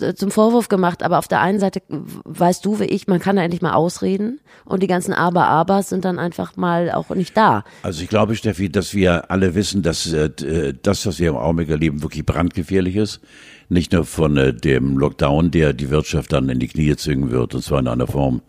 [0.00, 1.02] äh, zum Vorwurf gemacht.
[1.02, 4.40] Aber auf der einen Seite weißt du wie ich, man kann da endlich mal ausreden
[4.64, 7.64] und die ganzen Aber-Abers sind dann einfach mal auch nicht da.
[7.82, 11.36] Also ich glaube, Steffi, dass wir alle wissen, dass äh, äh, das, was wir im
[11.36, 13.20] Augenblick erleben, wirklich brandgefährlich ist.
[13.68, 17.54] Nicht nur von äh, dem Lockdown, der die Wirtschaft dann in die Knie zwingen wird,
[17.54, 18.42] und zwar in einer Form,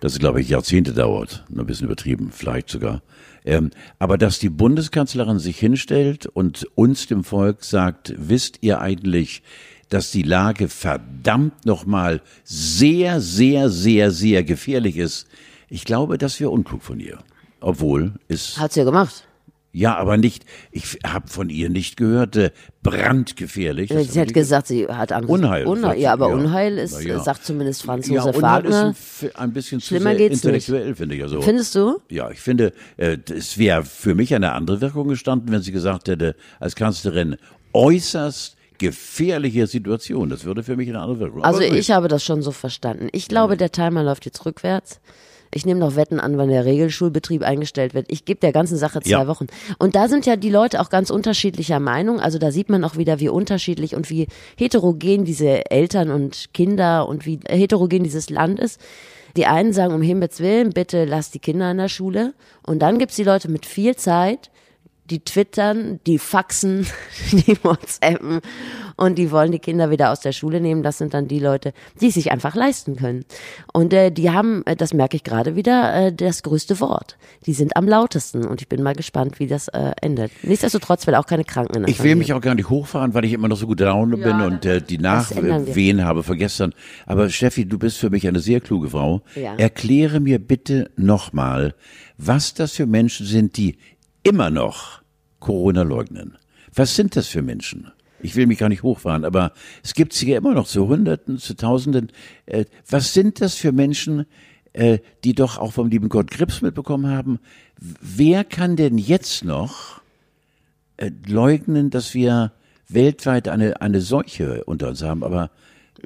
[0.00, 1.44] dass es, glaube ich, Jahrzehnte dauert.
[1.54, 3.02] Ein bisschen übertrieben, vielleicht sogar.
[3.46, 9.42] Ähm, aber dass die Bundeskanzlerin sich hinstellt und uns, dem Volk, sagt, wisst ihr eigentlich,
[9.88, 15.28] dass die Lage verdammt nochmal sehr, sehr, sehr, sehr gefährlich ist.
[15.68, 17.18] Ich glaube, das wäre unklug von ihr.
[17.60, 19.25] Obwohl es Hat sie ja gemacht.
[19.78, 22.50] Ja, aber nicht, ich habe von ihr nicht gehört, äh,
[22.82, 23.90] brandgefährlich.
[23.90, 25.28] Das Sie hat gesagt, sie hat Angst.
[25.28, 26.34] Unheil, Unheil ja, aber ja.
[26.34, 27.20] Unheil ist, ja.
[27.20, 28.84] sagt zumindest Franz ja, Josef Unheil ist Wagner.
[28.86, 30.44] ein, f- ein bisschen zu Schlimmer sehr geht's nicht.
[30.44, 31.22] intellektuell, finde ich.
[31.22, 31.98] Also, Findest du?
[32.10, 36.08] ja, ich finde, äh, es wäre für mich eine andere Wirkung gestanden, wenn sie gesagt
[36.08, 37.36] hätte, als Kanzlerin,
[37.74, 40.28] äußerst gefährliche Situation.
[40.30, 41.44] Das würde für mich eine andere Wirkung.
[41.44, 43.08] Also ich habe das schon so verstanden.
[43.12, 45.00] Ich glaube, der Timer läuft jetzt rückwärts.
[45.54, 48.06] Ich nehme noch Wetten an, wann der Regelschulbetrieb eingestellt wird.
[48.08, 49.26] Ich gebe der ganzen Sache zwei Ja.
[49.26, 49.46] Wochen.
[49.78, 52.20] Und da sind ja die Leute auch ganz unterschiedlicher Meinung.
[52.20, 57.08] Also da sieht man auch wieder, wie unterschiedlich und wie heterogen diese Eltern und Kinder
[57.08, 58.80] und wie heterogen dieses Land ist.
[59.36, 62.32] Die einen sagen, um Himmels Willen, bitte lass die Kinder in der Schule.
[62.66, 64.50] Und dann gibt's die Leute mit viel Zeit,
[65.10, 66.86] die twittern, die faxen,
[67.32, 68.40] die WhatsAppen
[68.96, 70.82] und die wollen die Kinder wieder aus der Schule nehmen.
[70.82, 73.24] Das sind dann die Leute, die es sich einfach leisten können.
[73.72, 77.16] Und äh, die haben, äh, das merke ich gerade wieder, äh, das größte Wort.
[77.46, 80.32] Die sind am lautesten und ich bin mal gespannt, wie das äh, endet.
[80.42, 83.48] Nichtsdestotrotz will auch keine Kranken Ich will mich auch gar nicht hochfahren, weil ich immer
[83.48, 84.96] noch so gute Laune bin und äh, die.
[85.06, 86.74] Nachwehen habe von gestern.
[87.06, 89.22] Aber Steffi, du bist für mich eine sehr kluge Frau.
[89.34, 89.54] Ja.
[89.56, 91.74] Erkläre mir bitte nochmal,
[92.18, 93.76] was das für Menschen sind, die
[94.26, 95.02] immer noch
[95.38, 96.36] Corona leugnen.
[96.74, 97.92] Was sind das für Menschen?
[98.20, 99.52] Ich will mich gar nicht hochfahren, aber
[99.84, 102.10] es gibt sie ja immer noch zu Hunderten, zu Tausenden.
[102.46, 104.26] Äh, was sind das für Menschen,
[104.72, 107.38] äh, die doch auch vom lieben Gott Krebs mitbekommen haben?
[107.78, 110.00] Wer kann denn jetzt noch
[110.96, 112.52] äh, leugnen, dass wir
[112.88, 115.22] weltweit eine, eine Seuche unter uns haben?
[115.22, 115.50] Aber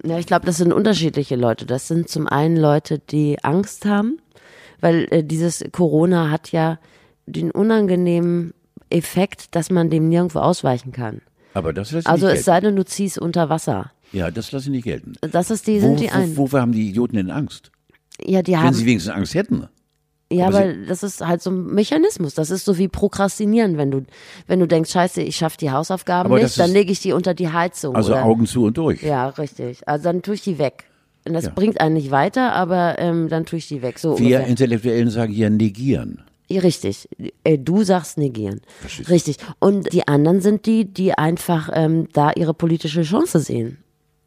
[0.04, 1.64] Ja, ich glaube, das sind unterschiedliche Leute.
[1.64, 4.18] Das sind zum einen Leute, die Angst haben,
[4.80, 6.78] weil dieses Corona hat ja
[7.30, 8.52] den unangenehmen
[8.90, 11.20] Effekt, dass man dem nirgendwo ausweichen kann.
[11.54, 12.44] Aber das ich Also nicht es gelten.
[12.44, 13.92] sei denn, du ziehst unter Wasser.
[14.12, 15.12] Ja, das lasse ich nicht gelten.
[15.20, 16.36] Das ist die, sind die einen.
[16.36, 17.70] wo, wovor haben die Idioten denn Angst?
[18.22, 18.74] ja, die Wenn haben.
[18.74, 19.66] sie wenigstens Angst hätten.
[20.32, 22.34] Ja, Aber aber das ist halt so ein Mechanismus.
[22.34, 24.02] Das ist so wie Prokrastinieren, wenn du,
[24.46, 27.00] wenn du denkst, scheiße, ich schaffe die Hausaufgaben Aber das nicht, dann ist- lege ich
[27.00, 27.96] die unter die Heizung.
[27.96, 29.02] Also oder, Augen zu und durch.
[29.02, 29.88] Ja, richtig.
[29.88, 30.84] Also dann tue ich die weg.
[31.26, 31.52] Und das Ja.
[31.54, 33.98] bringt einen nicht weiter, aber ähm, dann tue ich die weg.
[33.98, 34.46] So Wir ungefähr.
[34.46, 36.22] Intellektuellen sagen hier negieren.
[36.58, 37.08] Richtig.
[37.44, 38.60] Äh, Du sagst negieren.
[38.80, 39.12] Verstehst du?
[39.12, 39.36] Richtig.
[39.58, 43.78] Und die anderen sind die, die einfach ähm, da ihre politische Chance sehen,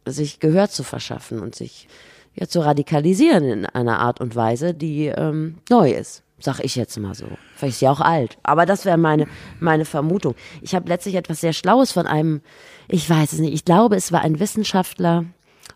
[0.05, 1.87] sich Gehör zu verschaffen und sich
[2.35, 6.23] ja zu radikalisieren in einer Art und Weise, die ähm, neu ist.
[6.39, 7.27] Sag ich jetzt mal so.
[7.55, 8.37] Vielleicht ist sie auch alt.
[8.43, 9.27] Aber das wäre meine,
[9.61, 10.35] meine Vermutung.
[10.61, 12.41] Ich habe letztlich etwas sehr Schlaues von einem,
[12.89, 15.23] ich weiß es nicht, ich glaube, es war ein Wissenschaftler,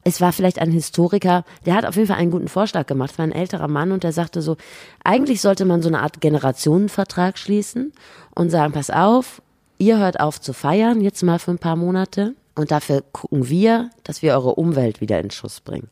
[0.08, 3.12] es war vielleicht ein Historiker, der hat auf jeden Fall einen guten Vorschlag gemacht.
[3.12, 4.56] Es war ein älterer Mann und der sagte so,
[5.04, 7.92] eigentlich sollte man so eine Art Generationenvertrag schließen
[8.36, 9.42] und sagen, pass auf,
[9.78, 13.90] ihr hört auf zu feiern, jetzt mal für ein paar Monate und dafür gucken wir,
[14.04, 15.90] dass wir eure Umwelt wieder in Schuss bringen.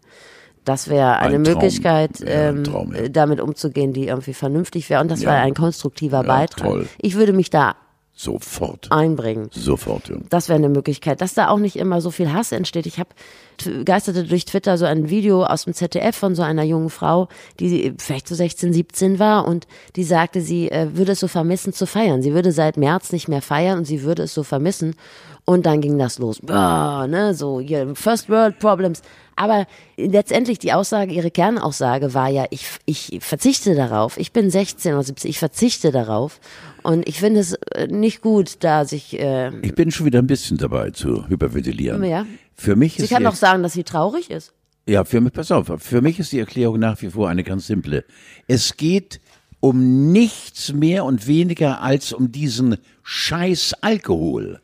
[0.63, 1.41] Das wäre eine Ein.
[1.43, 3.07] Möglichkeit, Ja, ähm, Traum, ja.
[3.09, 4.99] damit umzugehen, die irgendwie vernünftig wäre.
[5.01, 5.29] Und das Ja.
[5.29, 6.67] wäre ein konstruktiver Beitrag.
[6.71, 6.87] toll.
[6.99, 7.75] Ich würde mich da
[8.17, 8.91] Sofort.
[8.91, 9.49] einbringen.
[9.51, 10.15] Sofort, ja.
[10.29, 12.85] Das wäre eine Möglichkeit, dass da auch nicht immer so viel Hass entsteht.
[12.85, 13.09] Ich habe
[13.83, 17.27] geisterte durch Twitter so ein Video aus dem ZDF von so einer jungen Frau,
[17.59, 21.73] die vielleicht so 16, 17 war und die sagte, sie äh, würde es so vermissen
[21.73, 22.21] zu feiern.
[22.21, 24.95] Sie würde seit März nicht mehr feiern und sie würde es so vermissen.
[25.43, 26.39] Und dann ging das los.
[26.41, 29.01] Boah, ne, so hier, First World Problems.
[29.35, 29.67] Aber
[29.97, 34.17] letztendlich die Aussage, ihre Kernaussage war ja, ich, ich verzichte darauf.
[34.17, 36.39] Ich bin 16 oder 17, ich verzichte darauf.
[36.83, 40.27] Und ich finde es äh, nicht gut, da sich äh, Ich bin schon wieder ein
[40.27, 42.03] bisschen dabei zu hyperventilieren.
[42.03, 42.25] Ja.
[42.53, 44.53] Für mich Sie ist kann die, doch sagen, dass sie traurig ist.
[44.87, 47.67] ja, für mich, pass auf, für mich ist die Erklärung nach wie vor eine ganz
[47.67, 48.05] simple.
[48.47, 49.19] Es geht
[49.59, 54.61] um nichts mehr und weniger als um diesen scheiß Alkohol.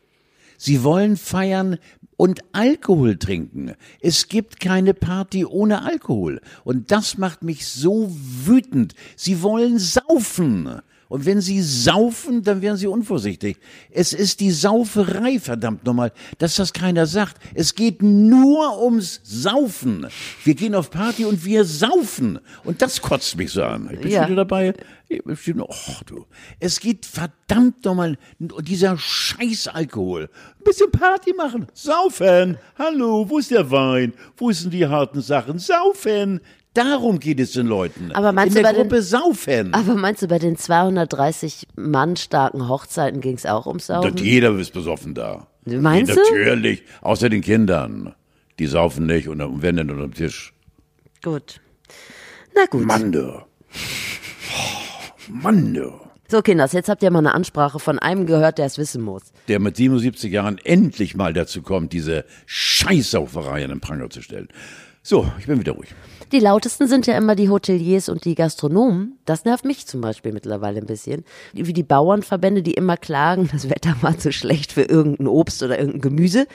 [0.56, 1.76] Sie wollen feiern
[2.22, 3.74] und Alkohol trinken.
[4.00, 6.40] Es gibt keine Party ohne Alkohol.
[6.62, 8.94] Und das macht mich so wütend.
[9.16, 10.82] Sie wollen saufen.
[11.12, 13.58] Und wenn sie saufen, dann werden sie unvorsichtig.
[13.90, 17.36] Es ist die Sauferei, verdammt nochmal, dass das keiner sagt.
[17.52, 20.06] Es geht nur ums Saufen.
[20.42, 22.38] Wir gehen auf Party und wir saufen.
[22.64, 23.90] Und das kotzt mich so an.
[23.92, 24.22] Ich bin Ja.
[24.22, 24.72] schon wieder dabei.
[25.10, 26.24] Och, du.
[26.60, 30.30] Es geht verdammt nochmal, dieser scheiß Alkohol.
[30.60, 31.66] Ein bisschen Party machen.
[31.74, 32.56] Saufen.
[32.78, 34.14] Hallo, wo ist der Wein?
[34.38, 35.58] Wo sind die harten Sachen?
[35.58, 36.40] Saufen.
[36.74, 38.12] Darum geht es den Leuten.
[38.12, 39.74] Aber meinst In du der bei den- Gruppe saufen.
[39.74, 44.10] Aber meinst du, bei den 230 Mann starken Hochzeiten ging es auch ums Saufen?
[44.12, 45.46] Und jeder ist besoffen da.
[45.66, 46.16] Meinst du?
[46.20, 46.82] Natürlich.
[47.02, 48.14] Außer den Kindern.
[48.58, 50.52] Die saufen nicht und wenn dann unter dem Tisch.
[51.22, 51.60] Gut.
[52.54, 52.84] Na gut.
[52.86, 53.42] Mann, du.
[55.28, 55.92] Mann, du.
[56.28, 59.22] So, Kinders, jetzt habt ihr mal eine Ansprache von einem gehört, der es wissen muss.
[59.48, 64.48] Der mit 77 Jahren endlich mal dazu kommt, diese Scheißsauferei an den Pranger zu stellen.
[65.04, 65.88] So, ich bin wieder ruhig.
[66.30, 69.18] Die lautesten sind ja immer die Hoteliers und die Gastronomen.
[69.24, 71.24] Das nervt mich zum Beispiel mittlerweile ein bisschen.
[71.52, 75.76] Wie die Bauernverbände, die immer klagen, das Wetter war zu schlecht für irgendein Obst oder
[75.76, 76.46] irgendein Gemüse.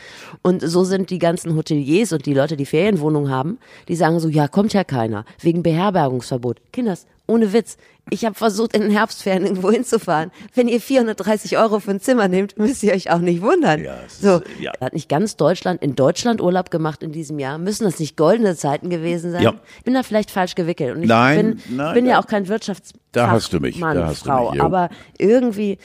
[0.44, 4.30] Und so sind die ganzen Hoteliers und die Leute, die Ferienwohnungen haben, die sagen so,
[4.30, 6.62] ja, kommt ja keiner, wegen Beherbergungsverbot.
[6.72, 7.78] Kinders, ohne Witz.
[8.10, 10.32] Ich habe versucht, in den Herbstferien irgendwo hinzufahren.
[10.56, 13.84] Wenn ihr 430 Euro für ein Zimmer nehmt, müsst ihr euch auch nicht wundern.
[13.84, 14.72] Ja, es ist- so, ja.
[14.80, 17.58] hat nicht ganz Deutschland in Deutschland Urlaub gemacht in diesem Jahr?
[17.58, 19.42] Müssen das nicht goldene Zeiten gewesen sein?
[19.44, 19.54] Ja.
[19.80, 22.48] Ich bin da vielleicht falsch gewickelt und ich Nein, bin, nein, bin ja auch kein
[22.48, 24.64] Wirtschaftsmann, Da hast du mich, da hast du Frau, mich, jo.
[24.66, 25.78] aber irgendwie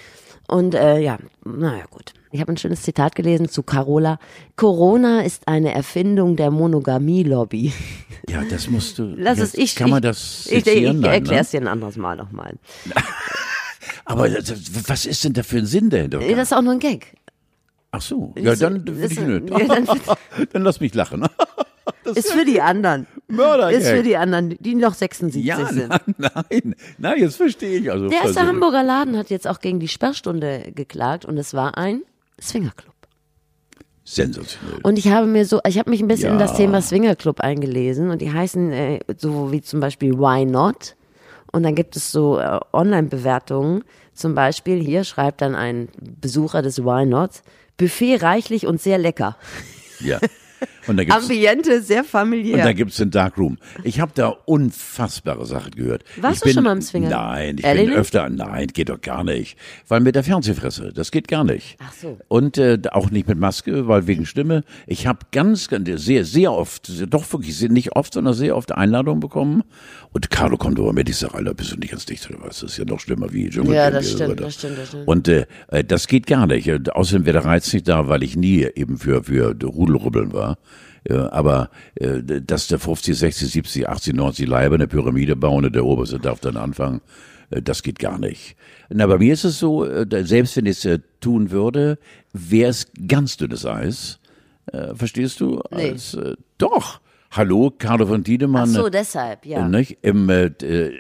[0.46, 2.12] und äh, ja, naja gut.
[2.32, 4.18] Ich habe ein schönes Zitat gelesen zu Carola.
[4.56, 7.72] Corona ist eine Erfindung der Monogamie-Lobby.
[8.28, 9.14] Ja, das musst du.
[9.16, 9.76] Lass es ich.
[9.76, 12.54] Kann ich, man das Ich, ich, ich erkläre es dir ein anderes Mal nochmal.
[14.04, 14.54] Aber das,
[14.88, 16.20] was ist denn da für ein Sinn dahinter?
[16.20, 17.14] Das ist auch nur ein Gag.
[17.90, 19.50] Ach so, ja, dann will ich nicht.
[19.50, 19.86] ja, dann-
[20.52, 21.26] dann lass mich lachen.
[22.14, 23.06] Ist für die anderen.
[23.28, 23.80] Mördergag.
[23.80, 25.88] Ist für die anderen, die noch 76 Ja, sind.
[25.88, 27.90] nein, nein, nein, jetzt verstehe ich.
[27.90, 31.76] Also Der erste Hamburger Laden hat jetzt auch gegen die Sperrstunde geklagt und es war
[31.78, 32.02] ein
[32.40, 32.94] Swingerclub.
[34.04, 34.80] Sensationell.
[34.82, 36.46] Und ich habe mir so, ich habe mich ein bisschen in Ja.
[36.46, 40.96] das Thema Swingerclub eingelesen und die heißen äh, so wie zum Beispiel Why Not?
[41.52, 43.84] Und dann gibt es so äh, Online-Bewertungen.
[44.14, 45.88] Zum Beispiel hier schreibt dann ein
[46.20, 47.42] Besucher des Why Not
[47.76, 49.36] Buffet reichlich und sehr lecker.
[50.00, 50.18] Ja.
[50.86, 52.64] Und da gibt's Ambiente sehr Und familiär.
[52.64, 53.58] da gibt's den Darkroom.
[53.84, 56.04] Ich habe da unfassbare Sachen gehört.
[56.16, 57.08] Warst ich du bin, schon mal im Swinger?
[57.08, 58.28] Nein, ich Ehrlich bin öfter.
[58.28, 59.56] Nein, geht doch gar nicht.
[59.88, 61.76] Weil mit der Fernsehfresse, das geht gar nicht.
[61.80, 62.18] Ach so.
[62.28, 64.64] Und äh, auch nicht mit Maske, weil wegen Stimme.
[64.86, 69.20] Ich habe ganz, ganz, sehr, sehr oft, doch wirklich, nicht oft, sondern sehr oft Einladungen
[69.20, 69.62] bekommen.
[70.12, 72.60] Und Carlo kommt aber mit, ich sage, Alter, bist du nicht ganz dicht was?
[72.60, 73.74] Das ist ja noch schlimmer wie Dschungel.
[73.74, 75.08] Ja, das stimmt, das stimmt, das stimmt.
[75.08, 76.66] Und äh, äh, das geht gar nicht.
[76.68, 80.51] Äh, Außerdem wäre der Reiz nicht da, weil ich nie eben für, für Rudelrubbeln war.
[81.08, 85.74] Ja, aber äh, dass der 50, 60, 70, 80, 90 Leiber eine Pyramide bauen und
[85.74, 87.00] der Oberste darf dann anfangen,
[87.50, 88.56] äh, das geht gar nicht.
[88.88, 91.98] Na, bei mir ist es so, äh, selbst wenn ich es tun würde,
[92.32, 94.18] wäre es ganz dünnes Eis.
[94.94, 95.60] Verstehst du?
[95.72, 95.90] Nee.
[95.90, 96.16] Als,
[96.56, 97.00] doch.
[97.32, 98.68] Hallo, Carlo von Ach Tiedemann.
[98.68, 99.66] so, deshalb, ja.
[99.66, 99.98] Nicht?
[100.02, 100.48] Im, äh,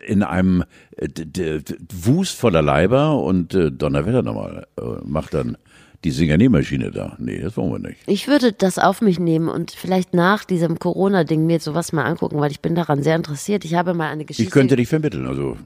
[0.06, 0.64] in einem
[0.96, 1.60] äh,
[1.92, 4.66] Wust voller Leiber und äh, Donnerwetter nochmal.
[4.78, 5.58] Äh, macht dann
[6.04, 7.16] die Singernähmaschine da.
[7.18, 8.00] Nee, das wollen wir nicht.
[8.06, 12.40] Ich würde das auf mich nehmen und vielleicht nach diesem Corona-Ding mir sowas mal angucken,
[12.40, 13.64] weil ich bin daran sehr interessiert.
[13.64, 14.48] Ich habe mal eine Geschichte.
[14.48, 15.56] Ich könnte dich vermitteln, also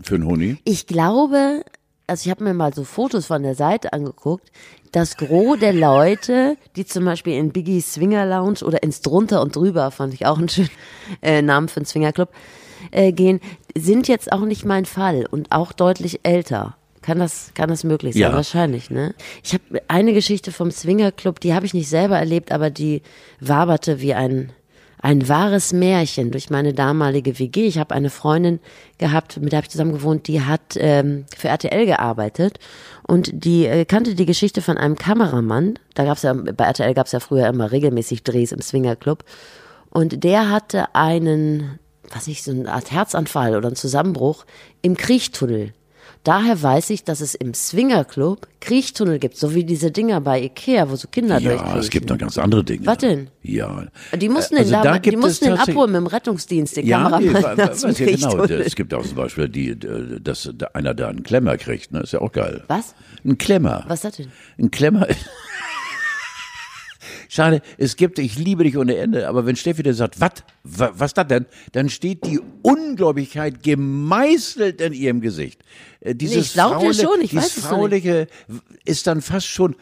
[0.00, 0.56] für einen Huni.
[0.64, 1.62] Ich glaube,
[2.06, 4.50] also ich habe mir mal so Fotos von der Seite angeguckt.
[4.92, 9.54] Das Gros der Leute, die zum Beispiel in Biggies Swinger Lounge oder ins Drunter und
[9.54, 10.70] Drüber, fand ich auch einen schönen
[11.20, 12.30] äh, Namen für einen Swingerclub,
[12.90, 13.40] äh, gehen,
[13.76, 16.77] sind jetzt auch nicht mein Fall und auch deutlich älter.
[17.08, 18.20] Kann das, kann das möglich sein?
[18.20, 18.34] Ja.
[18.34, 19.14] Wahrscheinlich, ne?
[19.42, 23.00] Ich habe eine Geschichte vom Swingerclub, die habe ich nicht selber erlebt, aber die
[23.40, 24.52] waberte wie ein,
[25.00, 27.66] ein wahres Märchen durch meine damalige WG.
[27.66, 28.60] Ich habe eine Freundin
[28.98, 32.58] gehabt, mit der habe ich zusammen gewohnt, die hat ähm, für RTL gearbeitet
[33.06, 35.78] und die äh, kannte die Geschichte von einem Kameramann.
[35.94, 39.24] Da gab's ja, bei RTL gab's ja früher immer regelmäßig Drehs im Swingerclub.
[39.88, 41.78] Und der hatte einen,
[42.12, 44.44] was ich, so eine Art Herzanfall oder einen Zusammenbruch
[44.82, 45.72] im Kriechtunnel.
[46.24, 50.90] Daher weiß ich, dass es im Swingerclub Kriechtunnel gibt, so wie diese Dinger bei Ikea,
[50.90, 51.78] wo so Kinder Ja, durchkriechen.
[51.78, 52.84] es gibt noch ganz andere Dinge.
[52.86, 53.28] Was denn?
[53.42, 53.86] Ja.
[54.14, 57.04] Die mussten Äh, den, also da, die mussten den abholen mit dem Rettungsdienst, den Ja,
[57.04, 58.44] Kameramann weiß ja genau.
[58.44, 62.00] Es gibt auch zum Beispiel die, äh, dass da einer da einen Klemmer kriegt, ne?
[62.00, 62.64] Ist ja auch geil.
[62.68, 62.94] Was?
[63.24, 63.84] Ein Klemmer.
[63.88, 64.32] Was ist das denn?
[64.58, 65.06] Ein Klemmer.
[67.38, 71.14] Schade, es gibt, ich liebe dich ohne Ende, aber wenn Steffi dann sagt, was, was
[71.14, 75.62] das denn, dann steht die Ungläubigkeit gemeißelt in ihrem Gesicht.
[76.00, 78.02] Äh, Dieses Nee, ich glaub dir schon, ich weiß es noch nicht.
[78.02, 78.26] Frauliche
[78.84, 79.76] ist dann fast schon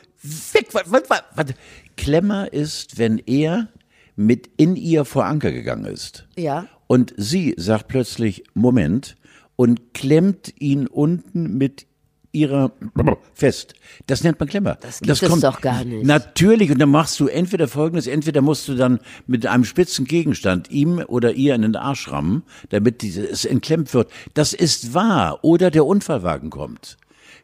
[0.52, 0.68] weg.
[0.72, 1.46] Was, was, was, was.
[1.96, 3.68] Klemmer ist, wenn er
[4.16, 6.28] mit in ihr vor Anker gegangen ist.
[6.36, 6.66] Ja.
[6.88, 9.16] Und sie sagt plötzlich, Moment,
[9.56, 11.86] und klemmt ihn unten mit
[12.36, 12.72] ihrer
[13.34, 13.74] fest.
[14.06, 14.76] Das nennt man Klemmer.
[14.80, 16.04] Das gibt es doch gar nicht.
[16.04, 20.70] Natürlich, und dann machst du entweder folgendes, entweder musst du dann mit einem spitzen Gegenstand
[20.70, 24.10] ihm oder ihr in den Arsch rammen, damit es entklemmt wird.
[24.34, 25.40] Das ist wahr.
[25.42, 26.96] Oder der Unfallwagen kommt.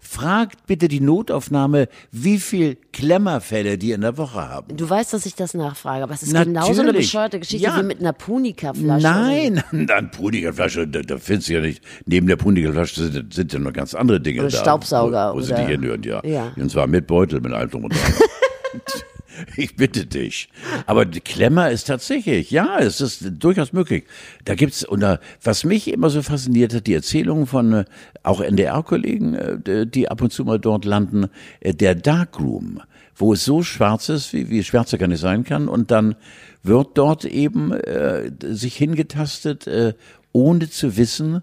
[0.05, 4.77] Fragt bitte die Notaufnahme, wie viel Klemmerfälle die in der Woche haben.
[4.77, 6.55] Du weißt, dass ich das nachfrage, aber es ist Natürlich.
[6.61, 7.79] genauso eine bescheuerte Geschichte Ja.
[7.79, 9.03] wie mit einer Punika-Flasche.
[9.07, 13.61] Nein, dann Punikerflasche, da, da findest du ja nicht, neben der Punikerflasche sind, sind ja
[13.61, 14.59] noch ganz andere Dinge Oder da.
[14.59, 16.21] Staubsauger Wo, wo sie oder- dich hinhören, ja.
[16.27, 16.53] Ja.
[16.57, 18.13] Und zwar mit Beutel, mit allem drum und dran.
[19.57, 20.49] Ich bitte dich.
[20.87, 24.05] Aber Klemmer ist tatsächlich, ja, es ist durchaus möglich.
[24.45, 27.85] Da gibt's, und da, was mich immer so fasziniert hat, die Erzählungen von äh,
[28.23, 31.29] auch NDR-Kollegen, äh, die ab und zu mal dort landen,
[31.61, 32.81] äh, der Darkroom,
[33.15, 36.17] wo es so schwarz ist, wie, wie schwärzer gar nicht sein kann, und dann
[36.63, 39.95] wird dort eben äh, sich hingetastet, äh,
[40.33, 41.43] ohne zu wissen,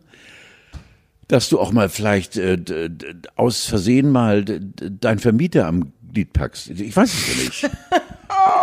[1.28, 2.58] dass du auch mal vielleicht äh,
[3.36, 6.69] aus Versehen mal dein Vermieter am Glied packst.
[6.69, 7.69] Ich weiß es ja nicht.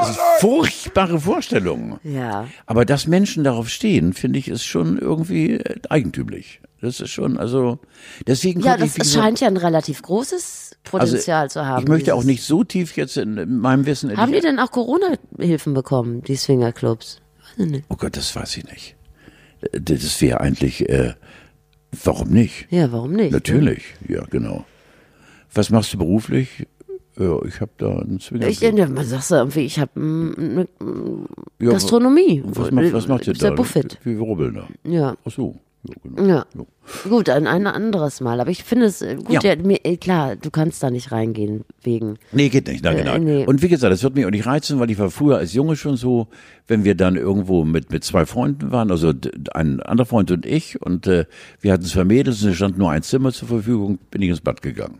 [0.00, 1.98] Das ist furchtbare Vorstellung.
[2.04, 2.46] Ja.
[2.66, 6.60] Aber dass Menschen darauf stehen, finde ich, ist schon irgendwie äh, eigentümlich.
[6.80, 7.78] Das ist schon, also
[8.26, 11.82] deswegen Ja, das ich, scheint ja ein relativ großes Potenzial zu haben.
[11.82, 14.16] Ich möchte auch nicht so tief jetzt in, in meinem Wissen.
[14.16, 17.20] Haben die denn auch Corona-Hilfen bekommen, die Swingerclubs?
[17.56, 17.84] Weiß ich nicht.
[17.88, 18.96] oh Gott, das weiß ich nicht.
[19.72, 21.14] Äh, Das wäre eigentlich, äh,
[22.04, 22.66] warum nicht?
[22.70, 23.30] Ja, warum nicht?
[23.32, 23.36] ne?
[23.38, 24.64] Natürlich, ja, genau.
[25.52, 26.66] Was machst du beruflich?
[27.18, 28.46] Ja, ich habe da einen Zwinger.
[28.48, 30.68] Ich, ja, man sagt ja irgendwie, ich habe eine
[31.60, 32.42] Ja, Gastronomie.
[32.44, 33.56] Was macht, was macht ihr Ist der da?
[33.56, 33.98] Buffet.
[34.04, 34.68] Wie wir rubbeln da.
[34.90, 35.16] Ja.
[35.24, 35.56] Ach so,
[35.88, 36.26] Ja, genau.
[36.28, 36.46] Ja.
[37.08, 38.38] Gut, ein, ein anderes Mal.
[38.40, 39.54] Aber ich finde es äh, gut, Ja.
[39.54, 39.56] ja.
[39.56, 42.18] mir, äh, klar, du kannst da nicht reingehen wegen.
[42.32, 42.84] Nee, geht nicht.
[42.84, 43.18] Nein, Äh, genau.
[43.18, 43.46] nee.
[43.46, 45.76] Und wie gesagt, das wird mich auch nicht reizen, weil ich war früher als Junge
[45.76, 46.28] schon so,
[46.68, 49.12] wenn wir dann irgendwo mit, mit zwei Freunden waren, also
[49.54, 51.24] ein anderer Freund und ich, und äh,
[51.60, 54.40] wir hatten zwei Mädels und es stand nur ein Zimmer zur Verfügung, bin ich ins
[54.42, 54.98] Bad gegangen,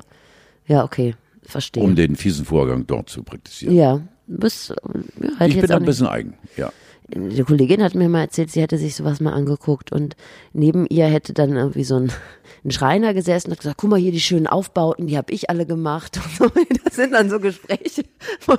[0.67, 1.15] Ja, okay,
[1.47, 1.83] verstehe.
[1.83, 3.75] um den fiesen Vorgang dort zu praktizieren.
[3.75, 4.71] ja, du bist.
[4.71, 4.75] äh,
[5.23, 6.73] Ja, hätte ich bin auch ein bisschen eigen, ja.
[7.09, 10.17] Die Kollegin hat mir mal erzählt, sie hätte sich sowas mal angeguckt und
[10.53, 12.11] neben ihr hätte dann irgendwie so ein,
[12.65, 15.49] ein Schreiner gesessen und hat gesagt, guck mal hier die schönen Aufbauten, die habe ich
[15.49, 16.19] alle gemacht.
[16.41, 16.51] Und so.
[16.85, 18.03] Das sind dann so Gespräche,
[18.49, 18.57] Ja,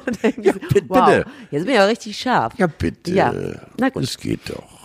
[0.53, 1.25] bitte, wow, bitte.
[1.51, 2.53] jetzt bin ich ja richtig scharf.
[2.57, 3.11] Ja, bitte.
[3.13, 3.33] Ja,
[3.77, 4.03] na gut.
[4.03, 4.76] Das geht doch.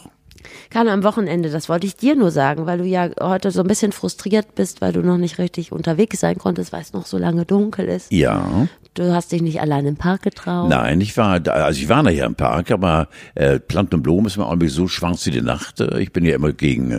[0.73, 3.67] Kann am Wochenende, das wollte ich dir nur sagen, weil du ja heute so ein
[3.67, 7.19] bisschen frustriert bist, weil du noch nicht richtig unterwegs sein konntest, weil es noch so
[7.19, 8.11] lange dunkel ist.
[8.11, 8.67] Ja.
[8.95, 10.69] Du hast dich nicht allein im Park getraut.
[10.69, 14.27] Nein, ich war, da- also ich war nachher im Park, aber äh, Planten und Blumen
[14.27, 15.81] ist mir irgendwie so schwarz wie die Nacht.
[15.99, 16.91] Ich bin ja immer gegen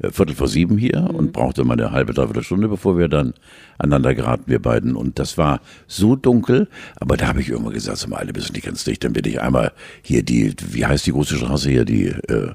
[0.00, 1.14] äh, Viertel vor sieben hier Mhm.
[1.16, 3.34] und brauchte mal eine halbe, dreiviertel Stunde, bevor wir dann
[3.78, 4.94] aneinander geraten, wir beiden.
[4.96, 6.68] Und das war so dunkel,
[7.00, 9.24] aber da habe ich irgendwann gesagt, sag mal, alle bist nicht ganz dicht, dann bin
[9.24, 12.50] ich einmal hier die, wie heißt die große Straße hier, die äh,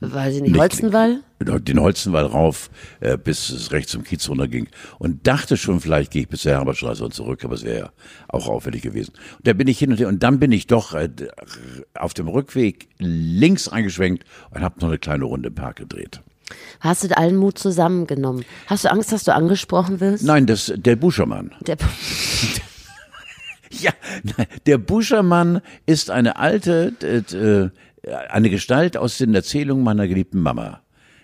[0.00, 1.20] Weiß ich nicht, Nicht- Holzenwall?
[1.40, 2.68] den Holzenwall rauf,
[3.00, 6.52] äh, bis es rechts zum Kiez runterging und dachte schon, vielleicht gehe ich bis zur
[6.52, 7.90] Herbertstraße und zurück, aber es wäre ja
[8.28, 9.12] auch auffällig gewesen.
[9.38, 11.08] Und da bin ich hin und her und dann bin ich doch äh,
[11.94, 16.20] auf dem Rückweg links eingeschwenkt und habe noch eine kleine Runde im Park gedreht.
[16.80, 18.44] Hast du allen Mut zusammengenommen?
[18.66, 20.24] Hast du Angst, dass du angesprochen wirst?
[20.24, 21.52] Nein, das der Buschermann.
[21.66, 21.76] Der,
[23.70, 27.70] Ja, nein, der Buschermann ist eine alte, äh,
[28.30, 30.80] eine Gestalt aus den Erzählungen meiner geliebten Mama.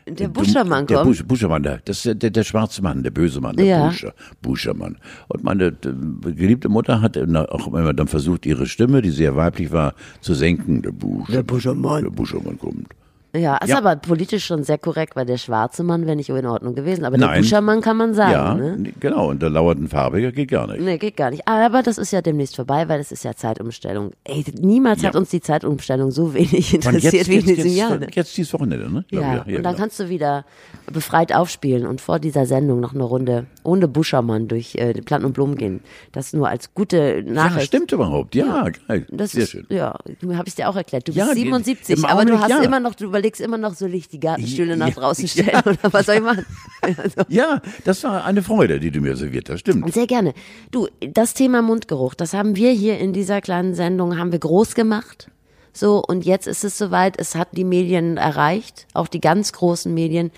[0.07, 1.09] der Buschermann der kommt.
[1.09, 3.87] Busch, Buschermann, der, das ist der, der schwarze Mann, der böse Mann, der Ja.
[3.89, 4.99] Buscher, Buschermann.
[5.29, 9.95] Und meine geliebte Mutter hat auch immer dann versucht, ihre Stimme, die sehr weiblich war,
[10.21, 10.83] zu senken.
[10.83, 11.33] Der Buschermann.
[11.33, 12.03] Der Buschermann.
[12.05, 12.89] Der Buschermann kommt.
[13.37, 13.79] Ja, ist Ja.
[13.79, 17.05] aber politisch schon sehr korrekt, weil der schwarze Mann wäre nicht in Ordnung gewesen.
[17.05, 17.41] Aber der Nein.
[17.43, 18.93] Buschermann kann man sagen, ja, ne?
[19.01, 19.29] genau.
[19.31, 20.81] Und der lauert ein Farbiger geht gar nicht.
[20.81, 21.49] Nee, geht gar nicht.
[21.49, 24.13] Aber das ist ja demnächst vorbei, weil es ist ja Zeitumstellung.
[24.23, 25.09] Ey, niemals Ja.
[25.09, 27.99] hat uns die Zeitumstellung so wenig interessiert wie in diesem jetzt, Jahr.
[27.99, 28.07] ne?
[28.13, 29.05] jetzt dieses Wochenende, ne?
[29.11, 29.75] Ja, ich, und dann genau.
[29.75, 30.45] kannst du wieder
[30.93, 35.33] befreit aufspielen und vor dieser Sendung noch eine Runde ohne Buschermann durch äh, Planten und
[35.33, 35.81] Blumen gehen.
[36.13, 37.67] Das nur als gute ja, Nachricht.
[37.67, 38.35] stimmt überhaupt.
[38.35, 39.07] Ja, geil.
[39.11, 39.67] Das Sehr ist, schön.
[39.71, 39.97] Ja,
[40.35, 41.09] habe ich dir auch erklärt.
[41.09, 42.63] Du Ja, bist die- 77, im aber du hast ja.
[42.63, 46.07] immer noch, du überlegst immer noch, soll ich die Gartenstühle nach draußen stellen oder was
[46.07, 46.47] soll ich machen?
[46.83, 49.61] Also, Ja, das war eine Freude, die du mir serviert hast.
[49.61, 49.91] Stimmt.
[49.95, 50.35] Sehr gerne.
[50.71, 54.75] Du, das Thema Mundgeruch, das haben wir hier in dieser kleinen Sendung, haben wir groß
[54.75, 55.31] gemacht.
[55.73, 59.93] So, und jetzt ist es soweit, es hat die Medien erreicht, auch die ganz großen
[59.93, 60.31] Medien.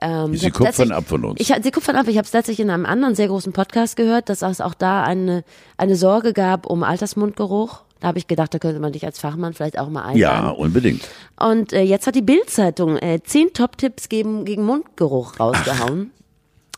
[0.00, 1.40] Ähm, Sie kupfern ab von uns.
[1.40, 2.08] Ich, sie kupfern ab.
[2.08, 5.04] Ich habe es letztlich in einem anderen sehr großen Podcast gehört, dass es auch da
[5.04, 5.44] eine,
[5.76, 7.82] eine Sorge gab um Altersmundgeruch.
[8.02, 10.18] Da habe ich gedacht, da könnte man dich als Fachmann vielleicht auch mal einladen.
[10.18, 11.08] Ja, unbedingt.
[11.38, 16.10] Und äh, jetzt hat die Bild-Zeitung äh, zehn Top-Tipps gegen, gegen Mundgeruch rausgehauen.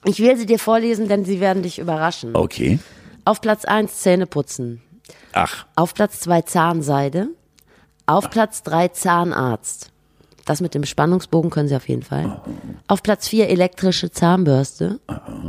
[0.05, 2.37] Ich will sie dir vorlesen, denn sie werden dich überraschen.
[2.37, 2.79] Okay.
[3.25, 4.83] Auf Platz 1 Zähne putzen.
[5.33, 7.29] Ach, Auf Platz 2 Zahnseide.
[8.05, 9.93] Auf Platz 3 Zahnarzt.
[10.47, 12.41] Das mit dem Spannungsbogen können Sie auf jeden Fall.
[12.87, 15.01] Auf Platz 4 elektrische Zahnbürste.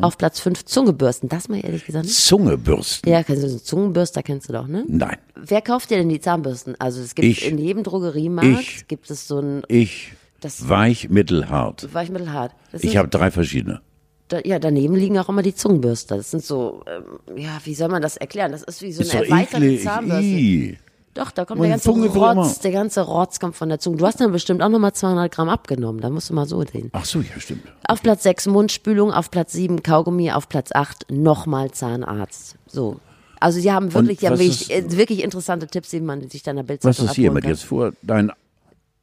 [0.01, 1.27] Auf Platz 5 Zungebürsten.
[1.27, 2.15] Das mal ehrlich gesagt nicht.
[2.15, 3.11] Zungebürsten.
[3.11, 4.85] Ja, kennst du so Zungenbürster, kennst du doch, ne?
[4.87, 5.17] Nein.
[5.35, 6.75] Wer kauft dir denn die Zahnbürsten?
[6.79, 7.45] Also es gibt Ich.
[7.45, 8.87] in jedem Drogeriemarkt Ich.
[8.87, 10.13] gibt es so ein Ich.
[10.39, 11.93] Das- Weich, mittelhart.
[11.93, 12.53] Weichmittelhart.
[12.71, 13.81] Das Ich ist- habe drei verschiedene.
[14.29, 16.15] da, ja, daneben liegen auch immer die Zungenbürster.
[16.17, 18.51] Das sind so, ähm, ja, wie soll man das erklären?
[18.53, 19.83] Das ist wie so Ist eine doch erweiterte eklig.
[19.83, 20.23] Zahnbürste.
[20.25, 20.77] Ih.
[21.15, 23.97] Doch, da kommt der ganze Rotz, der ganze Rotz kommt von der Zunge.
[23.97, 26.01] Du hast dann bestimmt auch nochmal 200 Gramm abgenommen.
[26.01, 26.89] Da musst du mal so sehen.
[26.91, 27.63] Ach so, ja, stimmt.
[27.87, 32.55] Auf Platz 6 Mundspülung, auf Platz 7 Kaugummi, auf Platz 8 nochmal Zahnarzt.
[32.67, 32.99] So.
[33.39, 36.29] Also sie haben wirklich, die haben was wirklich, ist- äh, wirklich interessante Tipps, die man
[36.29, 38.31] sich dann der Was Bildzeitung ist hier mit jetzt vor deinen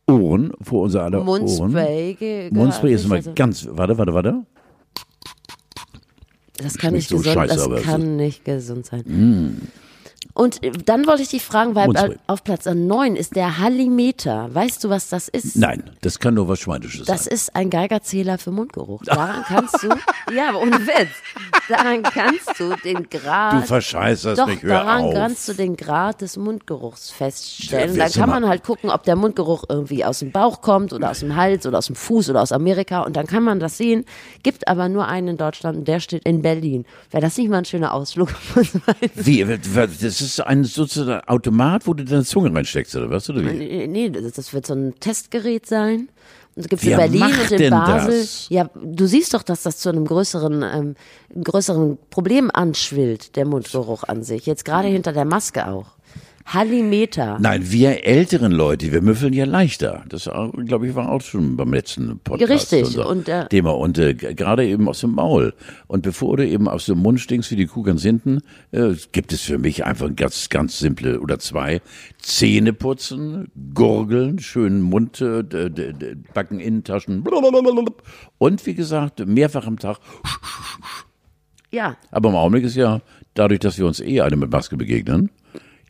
[0.07, 1.43] Ohren, vor unser aller Ohren?
[1.43, 2.15] Mundspray.
[2.15, 4.43] ge- Mundspray ist also- ganz, warte, warte, warte.
[6.59, 9.71] Das kann nicht so gesund, scheiße, das kann nicht gesund sein.
[10.35, 12.17] Und äh, dann wollte ich dich fragen, weil Mundspray.
[12.27, 14.49] auf Platz 9 ist der Hallimeter.
[14.55, 15.57] Weißt du, was das ist?
[15.57, 17.35] Nein, das kann nur was Schweinisches Das sein.
[17.35, 19.03] ist ein Geigerzähler für Mundgeruch.
[19.05, 19.89] Daran kannst du,
[20.35, 21.11] ja, aber ohne Witz,
[21.69, 23.63] daran kannst du den Grad.
[23.63, 25.15] Du verscheißerst Doch, mich, hör daran auf.
[25.15, 27.95] kannst du den Grad des Mundgeruchs feststellen.
[27.95, 31.11] Ja, dann kann man halt gucken, ob der Mundgeruch irgendwie aus dem Bauch kommt oder
[31.11, 33.03] aus dem Hals oder aus dem Fuß oder aus Amerika.
[33.03, 34.05] Und dann kann man das sehen.
[34.43, 36.87] Gibt aber nur einen in Deutschland und der steht in Berlin.
[37.11, 38.29] Wäre das nicht mal ein schöner Ausflug?
[39.15, 43.29] Wie, das ist ein sozusagen Automat, wo du deine Zunge reinsteckst, oder was?
[43.29, 43.53] Oder wie?
[43.53, 46.09] Nee, nee, das wird so ein Testgerät sein.
[46.55, 48.21] Und es gibt Wer in Berlin macht und in Basel.
[48.21, 48.47] das?
[48.51, 50.95] Ja, du siehst doch, dass das zu einem größeren, ähm,
[51.43, 54.45] größeren Problem anschwillt, der Mundgeruch an sich.
[54.45, 55.93] Jetzt gerade hinter der Maske auch.
[56.47, 57.39] Halimeter.
[57.41, 60.05] Nein, wir älteren Leute, wir müffeln ja leichter.
[60.09, 60.29] Das,
[60.67, 62.51] glaube ich, war auch schon beim letzten Podcast.
[62.51, 63.71] Richtig, unser und, äh, Thema.
[63.71, 65.55] Und äh, gerade eben aus dem Maul.
[65.87, 68.41] Und bevor du eben aus dem Mund stinkst wie die Kuh ganz hinten,
[68.73, 71.81] äh, gibt es für mich einfach ganz, ganz simple oder zwei.
[72.19, 75.43] Zähne putzen, gurgeln, schönen Mund, äh,
[76.35, 77.23] Backen, Innentaschen.
[77.23, 77.85] blablabla.
[78.39, 79.99] Und wie gesagt, mehrfach am Tag.
[81.71, 83.01] Ja, Aber im Augenblick ist ja,
[83.33, 85.31] dadurch, dass wir uns eh alle mit Maske begegnen,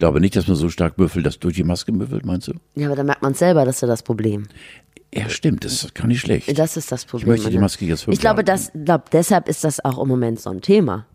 [0.02, 2.54] glaube nicht, dass man so stark müffelt, dass durch die Maske müffelt, meinst du?
[2.74, 4.48] ja, aber da merkt man selber, das ist ja das Problem.
[5.14, 6.58] Ja, stimmt, das ist gar nicht schlecht.
[6.58, 7.28] Das ist das Problem.
[7.28, 7.58] möchte die?
[7.58, 11.06] Maske jetzt Ich glaube, das, glaub, deshalb ist das auch im Moment so ein Thema.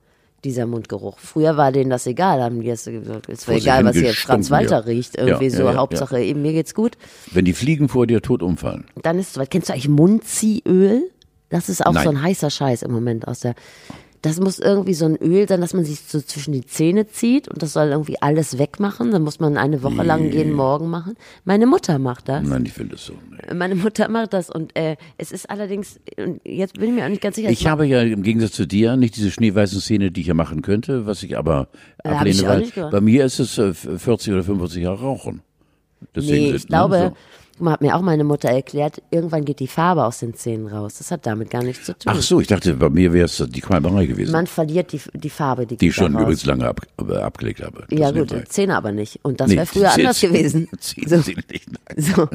[0.45, 1.19] Dieser Mundgeruch.
[1.19, 4.49] Früher war denen das egal, haben die es gesagt, es war egal, was hier Franz
[4.51, 4.85] Walter ja.
[4.85, 5.17] riecht.
[5.17, 6.95] Irgendwie Ja, so, ja, Hauptsache eben, mir geht's gut.
[7.31, 8.85] Wenn die Fliegen vor dir tot umfallen.
[9.01, 9.51] Dann ist es soweit.
[9.51, 11.09] Kennst du eigentlich Mundziehöl?
[11.49, 12.03] Das ist auch Nein.
[12.03, 13.55] so ein heißer Scheiß im Moment aus der.
[14.23, 17.47] Das muss irgendwie so ein Öl sein, dass man sich so zwischen die Zähne zieht
[17.47, 19.11] und das soll irgendwie alles wegmachen.
[19.11, 21.15] Dann muss man eine Woche lang jeden Morgen machen.
[21.45, 22.43] Meine Mutter macht das.
[22.47, 23.13] Nein, ich will das so.
[23.29, 23.53] Nee.
[23.53, 27.09] Meine Mutter macht das und äh, es ist allerdings, und jetzt bin ich mir auch
[27.09, 27.49] nicht ganz sicher.
[27.49, 30.61] Ich habe ja im Gegensatz zu dir nicht diese schneeweißen Szene, die ich ja machen
[30.63, 31.67] könnte, was ich aber
[32.03, 34.99] Ja, hab ablehne, ich weil nicht bei mir ist es äh, 40 oder 45 Jahre
[34.99, 35.41] Rauchen.
[36.15, 37.15] Deswegen Nee, ist- ich glaube, ne, so.
[37.65, 40.95] Hat mir auch meine Mutter erklärt, irgendwann geht die Farbe aus den Zähnen raus.
[40.97, 42.13] Das hat damit gar nichts zu tun.
[42.15, 45.29] Ach so, ich dachte, bei mir wäre es die Qualmerei gewesen, Man verliert die, die
[45.29, 46.21] Farbe, die, die ich schon raus.
[46.23, 47.85] übrigens lange ab, abgelegt habe.
[47.89, 49.19] Das Ja gut, Zähne aber nicht.
[49.23, 50.69] Und das Nee, wäre früher Zähne- anders gewesen.
[50.79, 51.21] Zähne So.
[51.21, 51.97] sind nicht, nein.
[52.15, 52.27] So.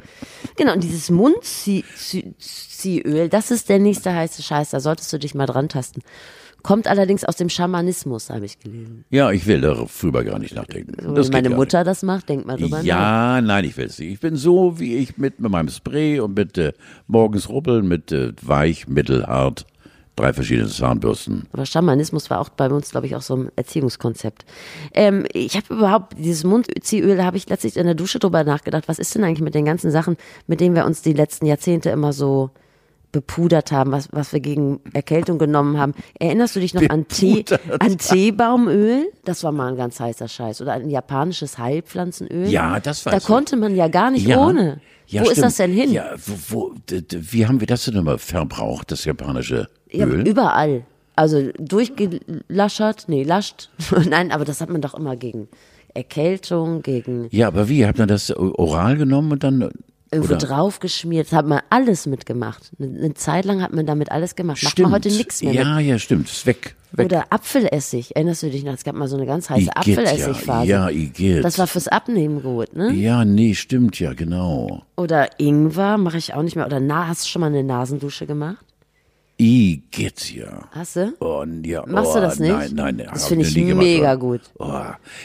[0.57, 5.47] Genau, und dieses Mundziehöl, das ist der nächste heiße Scheiß, da solltest du dich mal
[5.47, 6.01] dran tasten.
[6.63, 9.05] Kommt allerdings aus dem Schamanismus, habe ich gelesen.
[9.11, 10.95] Ja, ich will darüber gar nicht nachdenken.
[11.03, 12.85] So, Das wenn meine Mutter das macht, denkt man drüber nach.
[12.85, 14.13] Ja, nein, ich will es nicht.
[14.13, 16.73] Ich bin so, wie ich mit, mit meinem Spray und mit äh,
[17.07, 19.67] morgens rubbeln, mit äh, weich, mittel, hart,
[20.17, 21.49] drei verschiedene Zahnbürsten.
[21.53, 24.45] Aber Schamanismus war auch bei uns, glaube ich, auch so ein Erziehungskonzept.
[24.93, 28.85] Ähm, ich habe überhaupt dieses Mundziehöl, da habe ich letztlich in der Dusche drüber nachgedacht.
[28.89, 31.91] Was ist denn eigentlich mit den ganzen Sachen, mit denen wir uns die letzten Jahrzehnte
[31.91, 32.51] immer so
[33.13, 35.93] bepudert haben, was, was wir gegen Erkältung genommen haben.
[36.19, 37.45] Erinnerst du dich noch an, Tee,
[37.79, 39.11] an Teebaumöl?
[39.25, 40.63] Das war mal ein ganz heißer Scheiß.
[40.63, 42.49] Oder ein japanisches Heilpflanzenöl.
[42.49, 44.39] Ja, das weiß Da konnte man ja gar nicht Ja.
[44.47, 44.81] ohne.
[45.07, 45.45] Ja, Wo ist stimmt.
[45.47, 45.93] das denn hin?
[45.93, 46.07] Ja,
[46.49, 46.75] wo, wo,
[47.11, 50.27] wie haben wir das denn immer verbraucht, das japanische Ja, Öl?
[50.27, 50.85] überall.
[51.15, 53.69] Also durchgelaschert, nee, lascht.
[54.09, 55.49] Nein, aber das hat man doch immer gegen
[55.95, 57.85] Erkältung, gegen ja, aber wie?
[57.87, 59.71] Habt ihr das oral genommen und dann
[60.13, 60.47] irgendwo oder?
[60.47, 61.27] draufgeschmiert.
[61.27, 62.71] Das hat man alles mitgemacht.
[62.79, 64.63] Eine, Zeit lang hat man damit alles gemacht.
[64.63, 64.91] Macht Stimmt.
[64.91, 65.87] man heute nichts mehr Ja, mit.
[65.87, 66.29] ja, stimmt.
[66.31, 66.75] Ist weg.
[66.93, 67.07] weg.
[67.07, 68.15] Oder Apfelessig.
[68.15, 68.75] Erinnerst du dich noch?
[68.75, 70.69] Es gab mal so eine ganz heiße Igitt, Apfelessigphase.
[70.69, 71.45] Ja, ja, Igitt.
[71.45, 72.93] Das war fürs Abnehmen gut, ne?
[72.93, 74.83] ja, nee, stimmt ja, genau.
[74.97, 76.67] Oder Ingwer mache ich auch nicht mehr.
[76.67, 78.65] Oder na, hast du schon mal eine Nasendusche gemacht?
[79.43, 80.69] Igitt, ja.
[80.71, 81.15] Hast du?
[81.19, 81.85] Oh, ja.
[81.85, 82.53] Machst oh, du das nicht?
[82.53, 82.99] Nein, nein.
[83.13, 84.43] Das hab finde ich mega gut.
[84.61, 84.83] Oh.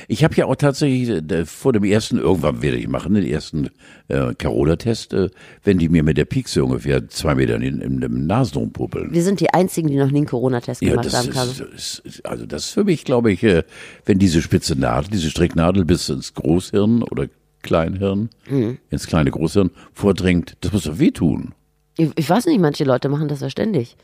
[0.07, 3.69] Ich habe ja auch tatsächlich äh, vor dem ersten, irgendwann werde ich machen, den ersten
[4.07, 5.29] äh, Carola-Test, äh,
[5.63, 9.13] wenn die mir mit der Piekse ungefähr zwei Meter in, in, im Nasenraum puppeln.
[9.13, 11.99] Wir sind die Einzigen, die noch nie einen Corona-Test Ja, gemacht das haben, ist, ist,
[11.99, 13.65] ist, also das ist für mich, glaube ich, äh,
[14.05, 17.27] wenn diese spitze Nadel, diese Stricknadel bis ins Großhirn oder
[17.61, 18.79] Kleinhirn, Hm.
[18.89, 21.53] ins kleine Großhirn vordringt, das muss doch wehtun.
[21.97, 23.97] Ich, ich weiß nicht, manche Leute machen das ja ständig.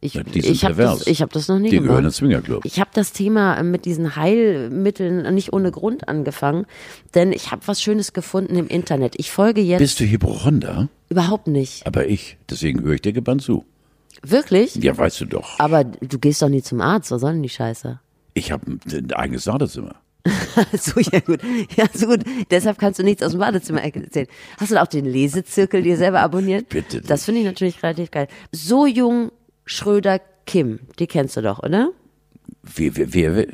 [0.00, 2.04] Ich, Ja, die sind ich habe das, ich hab das noch nie Die gehören gemacht.
[2.04, 2.64] ins Swingerclub.
[2.64, 6.66] Ich habe das Thema äh, mit diesen Heilmitteln nicht ohne Grund angefangen,
[7.14, 9.14] denn ich habe was Schönes gefunden im Internet.
[9.18, 10.88] Ich folge jetzt Bist du Hypochonder?
[11.08, 11.84] überhaupt nicht.
[11.86, 13.64] Aber ich, deswegen höre ich dir gebannt zu.
[14.22, 14.74] Wirklich?
[14.76, 15.58] Ja, weißt du doch.
[15.58, 17.98] Aber du gehst doch nie zum Arzt, was soll denn die Scheiße?
[18.34, 19.96] Ich habe ein, eigenes Badezimmer.
[20.78, 21.40] so, ja gut.
[21.76, 22.20] Ja, so gut.
[22.50, 24.26] Deshalb kannst du nichts aus dem Badezimmer erzählen.
[24.58, 26.68] Hast du auch den Lesezirkel dir selber abonniert?
[26.68, 27.00] Bitte.
[27.00, 28.28] Das finde ich natürlich relativ geil.
[28.52, 29.30] So jung
[29.64, 31.90] Schröder Kim, die kennst du doch, oder?
[32.62, 33.46] Wie, wie, wie,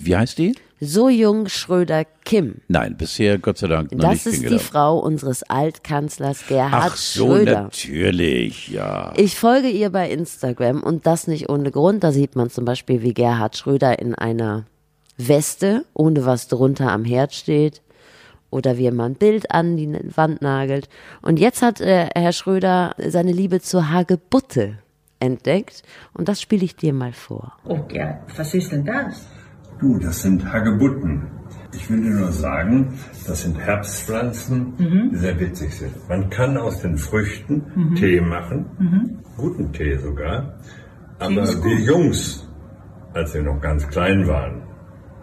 [0.00, 0.54] wie heißt die?
[0.80, 2.56] So jung Schröder Kim.
[2.68, 4.58] Nein, bisher Gott sei Dank noch Das nicht ist die.
[4.58, 7.62] Frau unseres Altkanzlers Gerhard Ach so, Schröder.
[7.62, 9.12] natürlich, ja.
[9.16, 12.02] Ich folge ihr bei Instagram und das nicht ohne Grund.
[12.02, 14.64] Da sieht man zum Beispiel, wie Gerhard Schröder in einer
[15.28, 17.82] Weste, ohne was drunter am Herd steht.
[18.50, 20.88] Oder wie er mal ein Bild an die Wand nagelt.
[21.22, 24.78] Und jetzt hat äh, Herr Schröder seine Liebe zur Hagebutte
[25.20, 25.82] entdeckt.
[26.12, 27.52] Und das spiele ich dir mal vor.
[27.64, 29.26] Oh ja, was ist denn das?
[29.80, 31.28] Du, das sind Hagebutten.
[31.74, 36.08] Ich will dir nur sagen, das sind Herbstpflanzen, die sehr witzig sind.
[36.08, 40.58] Man kann aus den Früchten Tee machen, guten Tee sogar.
[41.18, 42.46] Aber wir Jungs,
[43.14, 44.62] als wir noch ganz klein waren,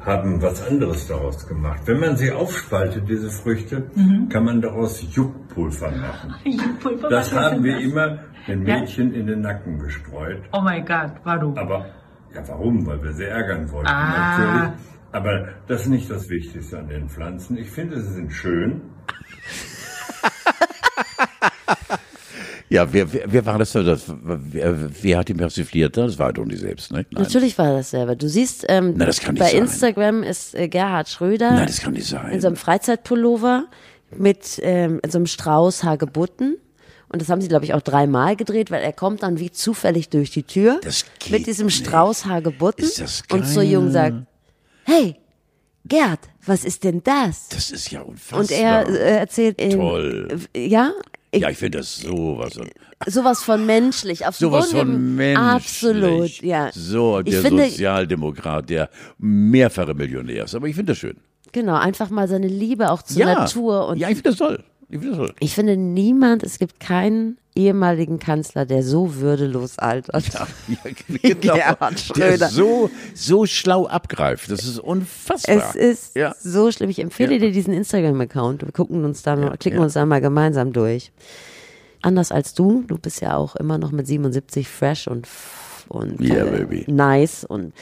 [0.05, 1.81] haben was anderes daraus gemacht.
[1.85, 3.89] Wenn man sie aufspaltet, diese Früchte,
[4.29, 6.35] kann man daraus Juckpulver machen.
[6.81, 7.83] Pulver, Das haben wir das?
[7.83, 10.41] immer den Mädchen in den Nacken gestreut.
[10.53, 11.57] Oh mein Gott, warum?
[11.57, 11.85] Aber
[12.33, 12.85] ja, warum?
[12.85, 13.87] Weil wir sie ärgern wollten.
[13.87, 14.37] Ah.
[14.37, 14.79] Natürlich.
[15.11, 17.57] Aber das ist nicht das Wichtigste an den Pflanzen.
[17.57, 18.81] Ich finde, sie sind schön.
[22.70, 23.72] Ja, wer, wer, wer war das?
[23.72, 25.97] das wer, wer hat ihn persifliert?
[25.97, 27.05] Das war doch nicht selbst, ne?
[27.09, 27.24] Nein.
[27.24, 28.15] Natürlich war das selber.
[28.15, 29.51] Du siehst, ähm, Na, das kann nicht bei.
[29.53, 32.32] Instagram ist äh, Gerhard Schröder Nein, das kann nicht sein.
[32.32, 33.65] in so einem Freizeitpullover
[34.15, 36.57] mit ähm, in so einem Strauß Hagebutten.
[37.11, 40.09] Und das haben sie, glaube ich, auch dreimal gedreht, weil er kommt dann wie zufällig
[40.09, 40.80] durch die Tür
[41.32, 41.84] mit diesem nicht.
[41.88, 43.72] Strauß Hagebutten Ist das und zur geil.
[43.72, 44.15] Jungen sagt,
[44.84, 45.15] hey,
[45.86, 47.47] Gerd, was ist denn das?
[47.49, 48.39] Das ist ja unfassbar.
[48.41, 50.39] Und er äh, erzählt, ähm, Toll.
[50.55, 50.91] ja,
[51.32, 52.59] ich, ja, ich finde das sowas.
[53.05, 55.38] sowas von menschlich, auf Sowas von menschlich.
[55.38, 56.71] Absolut, ja.
[56.73, 60.55] So, der finde, Sozialdemokrat, der mehrfache Millionär ist.
[60.55, 61.17] Aber ich finde das schön.
[61.51, 63.34] genau, einfach mal seine Liebe auch zur ja.
[63.34, 64.63] Natur und ja, ich finde das toll.
[65.39, 70.23] Ich finde niemand, es gibt keinen ehemaligen Kanzler, der so würdelos altert.
[70.33, 70.47] Ja,
[71.21, 71.53] genau.
[71.55, 72.37] Gerhard Schröder.
[72.37, 74.49] Der so, so schlau abgreift.
[74.49, 75.55] Das ist unfassbar.
[75.57, 76.33] Es ist Ja.
[76.39, 76.89] so schlimm.
[76.89, 77.39] Ich empfehle Ja.
[77.39, 78.63] dir diesen Instagram-Account.
[78.65, 79.83] Wir gucken uns da mal, klicken ja.
[79.83, 81.11] uns da mal gemeinsam durch.
[82.01, 85.27] Anders als du, du bist ja auch immer noch mit 77 fresh und,
[85.89, 86.85] und Yeah, äh, baby.
[86.87, 87.73] nice und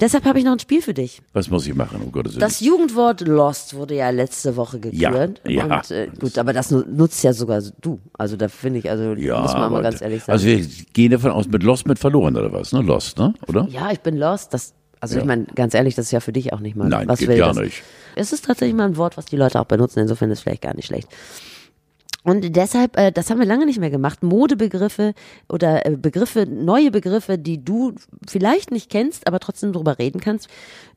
[0.00, 1.20] deshalb habe ich noch ein Spiel für dich.
[1.32, 2.40] Was muss ich machen, um Gottes Willen?
[2.40, 5.40] Das Jugendwort Lost wurde ja letzte Woche Ja, gekürt.
[5.46, 5.64] ja.
[5.78, 7.98] Und, äh, gut, aber das nu- nutzt ja sogar du.
[8.16, 10.32] Also da finde ich, also ja, muss man mal ganz ehrlich sagen.
[10.32, 12.80] Also wir gehen davon aus, mit Lost mit verloren oder was, ne?
[12.82, 13.34] Lost, ne?
[13.46, 13.66] Oder?
[13.70, 14.52] Ja, ich bin lost.
[14.54, 15.20] Das, also Ja.
[15.22, 16.88] ich meine, ganz ehrlich, das ist ja für dich auch nicht mal.
[16.88, 17.58] Nein, was geht will gar das?
[17.58, 17.82] nicht.
[18.16, 20.00] Es ist tatsächlich mal ein Wort, was die Leute auch benutzen.
[20.00, 21.08] Insofern ist es vielleicht gar nicht schlecht.
[22.28, 25.14] Und deshalb, äh, das haben wir lange nicht mehr gemacht, Modebegriffe
[25.48, 27.94] oder äh, Begriffe, neue Begriffe, die du
[28.26, 30.48] vielleicht nicht kennst, aber trotzdem drüber reden kannst.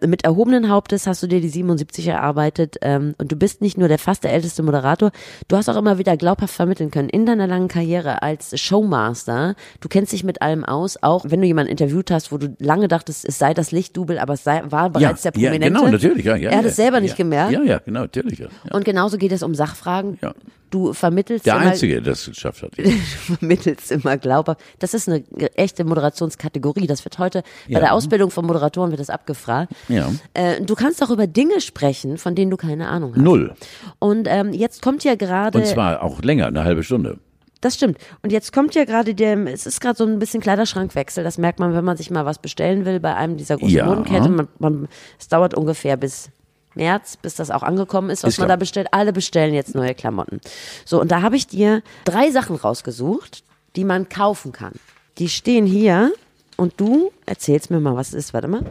[0.06, 3.88] Mit erhobenen Hauptes hast du dir die 77 erarbeitet ähm, und du bist nicht nur
[3.88, 5.12] der fast der älteste Moderator,
[5.48, 9.56] du hast auch immer wieder glaubhaft vermitteln können in deiner langen Karriere als Showmaster.
[9.80, 12.88] Du kennst dich mit allem aus, auch wenn du jemanden interviewt hast, wo du lange
[12.88, 15.80] dachtest, es sei das Lichtdubel, aber es sei, war bereits der ja, Prominente.
[15.80, 16.26] genau, natürlich.
[16.26, 17.52] Ja, ja, er hat ja, es selber ja, nicht gemerkt.
[17.52, 18.40] Ja, ja, genau, natürlich.
[18.40, 18.48] Ja.
[18.66, 18.76] Ja.
[18.76, 20.18] Und genauso geht es um Sachfragen.
[20.22, 20.34] Ja.
[20.72, 22.72] Du vermittelst Der immer, Einzige, der das geschafft hat.
[23.40, 24.62] vermittelst immer glaubhaft.
[24.80, 25.24] Das ist eine
[25.56, 26.88] echte Moderationskategorie.
[26.88, 27.80] Das wird heute bei Ja.
[27.80, 29.74] der Ausbildung von Moderatoren wird das abgefragt.
[29.88, 30.12] Ja.
[30.34, 33.22] Äh, du kannst auch über Dinge sprechen, von denen du keine Ahnung hast.
[33.22, 33.54] Null.
[34.00, 35.58] Und ähm, jetzt kommt ja gerade.
[35.58, 37.20] Und zwar auch länger, eine halbe Stunde.
[37.62, 38.00] Das stimmt.
[38.24, 41.24] Und jetzt kommt ja gerade der, es ist gerade so ein bisschen Kleiderschrankwechsel.
[41.24, 43.86] Das merkt man, wenn man sich mal was bestellen will bei einem dieser großen Ja.
[43.86, 44.36] Modenketten.
[44.36, 44.88] Man, man,
[45.20, 46.32] es dauert ungefähr bis
[46.76, 48.58] März, bis das auch angekommen ist, was Ist man klar.
[48.58, 48.88] da bestellt.
[48.92, 50.42] Alle bestellen jetzt neue Klamotten.
[50.86, 53.44] So, und da habe ich dir drei Sachen rausgesucht,
[53.76, 54.74] die man kaufen kann.
[55.18, 56.12] Die stehen hier
[56.58, 58.34] und du erzählst mir mal, was es ist.
[58.34, 58.64] Warte mal.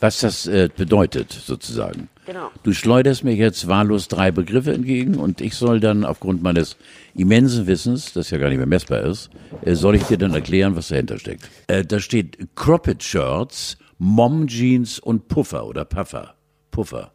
[0.00, 2.08] Was das äh, bedeutet, sozusagen.
[2.26, 2.50] Genau.
[2.62, 6.76] Du schleuderst mir jetzt wahllos drei Begriffe entgegen und ich soll dann aufgrund meines
[7.14, 9.30] immensen Wissens, das ja gar nicht mehr messbar ist,
[9.62, 11.48] äh, soll ich dir dann erklären, was dahinter steckt.
[11.68, 16.34] Äh, da steht Cropped Shirts, Mom Jeans und Puffer oder Puffer.
[16.72, 17.12] Puffer.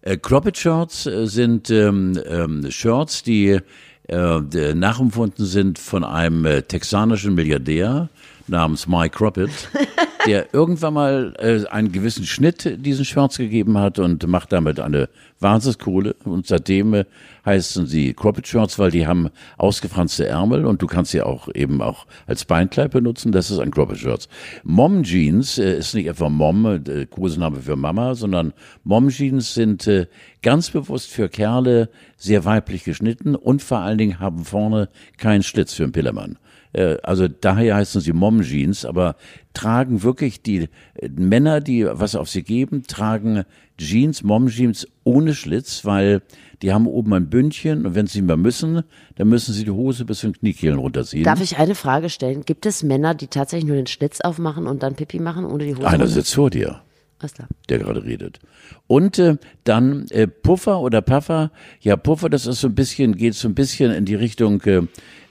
[0.00, 3.60] Äh, Cropped Shirts äh, sind ähm, ähm, Shirts, die
[4.08, 8.08] äh, nachempfunden sind von einem äh, texanischen Milliardär
[8.50, 9.50] namens Mike Croppett,
[10.26, 15.08] der irgendwann mal äh, einen gewissen Schnitt diesen Shirts gegeben hat und macht damit eine
[15.38, 16.14] Wahnsinnskohle.
[16.24, 17.04] Und seitdem äh,
[17.46, 21.80] heißen sie Cropped Shirts, weil die haben ausgefranste Ärmel und du kannst sie auch eben
[21.80, 23.32] auch als Beinkleid benutzen.
[23.32, 24.28] Das ist ein Cropped Shirts.
[24.62, 28.52] Mom Jeans äh, ist nicht etwa Mom, äh, Kosename für Mama, sondern
[28.84, 30.06] Mom Jeans sind äh,
[30.42, 35.74] ganz bewusst für Kerle sehr weiblich geschnitten und vor allen Dingen haben vorne keinen Schlitz
[35.74, 36.38] für einen Pillermann.
[36.72, 39.16] Äh, Also daher heißen sie Mom Jeans, aber
[39.54, 43.44] tragen wirklich die äh, Männer, die was auf sie geben, tragen
[43.78, 46.22] Jeans, Mom Jeans ohne Schlitz, weil
[46.62, 48.82] die haben oben ein Bündchen und wenn sie mal müssen,
[49.16, 51.24] dann müssen sie die Hose bis zu den Kniekehlen runterziehen.
[51.24, 52.42] Darf ich eine Frage stellen?
[52.44, 55.74] Gibt es Männer, die tatsächlich nur den Schlitz aufmachen und dann Pipi machen, ohne die
[55.74, 55.86] Hose?
[55.86, 56.82] Einer sitzt vor dir.
[57.28, 57.48] Klar.
[57.68, 58.38] der gerade redet.
[58.86, 61.50] Und äh, dann äh, Puffer oder Puffer.
[61.80, 64.82] Ja, Puffer, das ist so ein bisschen, geht so ein bisschen in die Richtung, äh,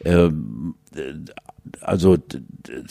[0.03, 0.31] äh,
[1.81, 2.83] also d- d-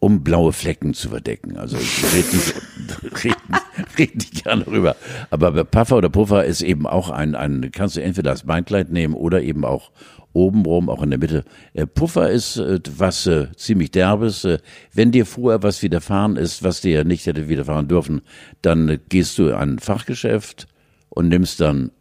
[0.00, 1.56] um blaue Flecken zu verdecken.
[1.56, 2.28] Also ich rede
[3.24, 4.96] nicht, red, nicht gerne darüber.
[5.30, 9.14] Aber Puffer oder Puffer ist eben auch ein, ein, kannst du entweder als Beinkleid nehmen
[9.14, 9.92] oder eben auch
[10.32, 11.44] obenrum, auch in der Mitte.
[11.74, 14.44] Äh, Puffer ist äh, was äh, ziemlich derbes.
[14.44, 14.58] Äh,
[14.92, 18.22] wenn dir vorher was widerfahren ist, was dir nicht hätte widerfahren dürfen,
[18.60, 20.66] dann äh, gehst du an ein Fachgeschäft
[21.10, 21.92] und nimmst dann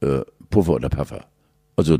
[0.00, 1.26] äh, Puffer oder Puffer.
[1.76, 1.98] Also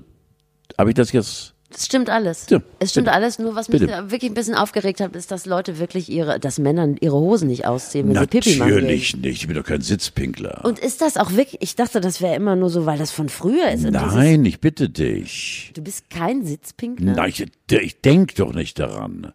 [0.78, 2.47] habe ich das jetzt Das stimmt alles.
[2.51, 3.16] Ja, es stimmt bitte.
[3.16, 6.59] alles, nur was mich wirklich ein bisschen aufgeregt hat, ist, dass Leute wirklich ihre, dass
[6.59, 8.70] Männer ihre Hosen nicht ausziehen, wenn sie Pipi machen.
[8.70, 9.43] Natürlich nicht.
[9.43, 10.64] Ich bin doch kein Sitzpinkler.
[10.64, 13.29] Und ist das auch wirklich, ich dachte, das wäre immer nur so, weil das von
[13.29, 13.85] früher ist.
[13.85, 15.73] Nein, ich bitte dich.
[15.75, 17.14] Du bist kein Sitzpinkler?
[17.14, 19.33] Nein, ich, ich denk doch nicht daran.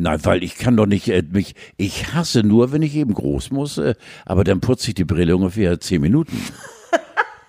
[0.00, 1.56] Nein, weil ich kann doch nicht äh, mich.
[1.76, 3.78] Ich hasse nur, wenn ich eben groß muss.
[3.78, 6.40] Äh, aber dann putze ich die Brille ungefähr zehn Minuten.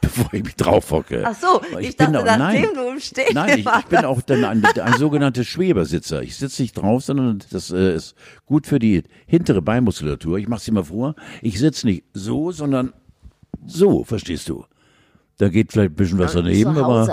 [0.15, 1.23] bevor ich mich drauf hocke.
[1.25, 4.43] Ach so, ich, dachte, auch- nachdem du im Stehen Nein, ich, ich bin auch dann
[4.45, 6.21] ein, ein sogenannter Schwebersitzer.
[6.23, 10.37] Ich sitze nicht drauf, sondern das äh, ist gut für die hintere Beinmuskulatur.
[10.37, 11.15] Ich mache es dir mal vor.
[11.41, 12.93] Ich sitze nicht so, sondern
[13.65, 14.65] so, verstehst du?
[15.37, 17.07] Da geht vielleicht ein bisschen was daneben, aber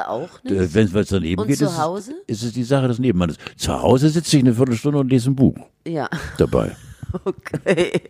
[0.44, 3.36] äh, wenn es daneben Und geht, ist, ist es die Sache des Nebenmannes.
[3.56, 5.54] Zu Hause sitze ich eine Viertelstunde und lese ein Buch
[5.86, 6.74] Ja, dabei.
[7.24, 8.00] okay.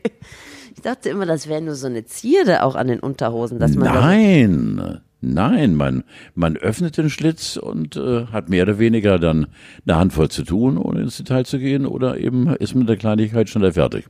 [0.76, 3.94] Ich dachte immer, das wäre nur so eine Zierde auch an den Unterhosen, dass man
[3.94, 6.04] Nein, nein, man,
[6.34, 9.46] man öffnet den Schlitz und äh, hat mehr oder weniger dann
[9.86, 13.48] eine Handvoll zu tun, ohne ins Detail zu gehen, oder eben ist mit der Kleinigkeit
[13.48, 14.06] schon da fertig.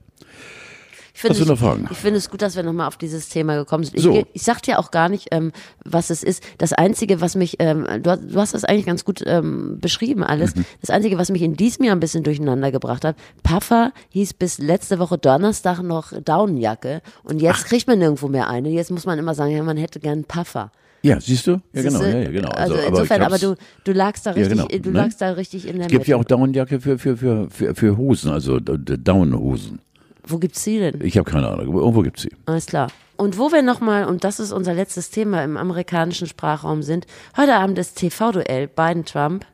[1.17, 1.87] Ich finde?
[1.91, 3.97] Ich finde es gut, dass wir nochmal auf dieses Thema gekommen sind.
[3.97, 4.27] Ich, So.
[4.35, 5.51] ich sag dir auch gar nicht, ähm,
[5.83, 6.43] was es ist.
[6.59, 10.23] Das Einzige, was mich, ähm, du, hast- du hast das eigentlich ganz gut ähm, beschrieben
[10.23, 10.55] alles.
[10.55, 10.67] Mhm.
[10.83, 14.59] Das Einzige, was mich in diesem Jahr ein bisschen durcheinander gebracht hat, Puffer hieß bis
[14.59, 18.69] letzte Woche Donnerstag noch Daunenjacke und jetzt kriegt man nirgendwo mehr eine.
[18.69, 20.71] Jetzt muss man immer sagen, ja, man hätte gern Puffer.
[21.03, 21.61] Ja, siehst du?
[21.73, 22.51] Ja, genau, ja, ja, genau.
[22.51, 23.55] Also, aber insofern, ich aber hab's- du,
[23.85, 24.99] du lagst da Ja, richtig, genau, du ne?
[24.99, 26.35] lagst da richtig in der Es gibt ja auch Mitte.
[26.35, 29.79] Daunenjacke für, für, für, für, für Hosen, also D- D- Daunenhosen.
[30.27, 31.01] Wo gibt's die denn?
[31.03, 32.31] Ich habe keine Ahnung, irgendwo gibt's sie.
[32.47, 32.89] Alles klar.
[33.17, 37.07] Und wo wir nochmal, und das ist unser letztes Thema im amerikanischen Sprachraum sind,
[37.37, 39.47] heute Abend das TV-Duell Biden-Trump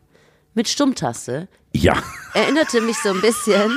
[0.54, 1.48] mit Stummtaste.
[1.74, 1.94] Ja.
[2.34, 3.70] Erinnerte mich so ein bisschen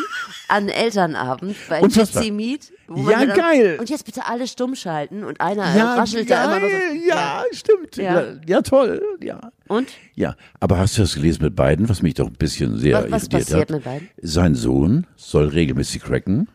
[0.49, 1.81] an Elternabend bei.
[1.81, 2.71] Jitsi Meet.
[2.93, 3.77] Ja, dann- geil.
[3.79, 5.63] Und jetzt bitte alle stumm schalten und einer
[5.97, 7.07] raschelt da immer noch so.
[7.07, 7.95] ja, stimmt.
[7.97, 8.21] Ja.
[8.21, 8.33] Ja.
[8.45, 9.01] ja, toll.
[9.21, 9.49] Ja.
[9.67, 9.89] Und?
[10.13, 13.11] Ja, aber hast du das gelesen mit Biden, was mich doch ein bisschen sehr Was-
[13.11, 13.69] was irritiert passiert hat?
[13.71, 14.09] mit Biden?
[14.21, 16.49] Sein Sohn soll regelmäßig cracken.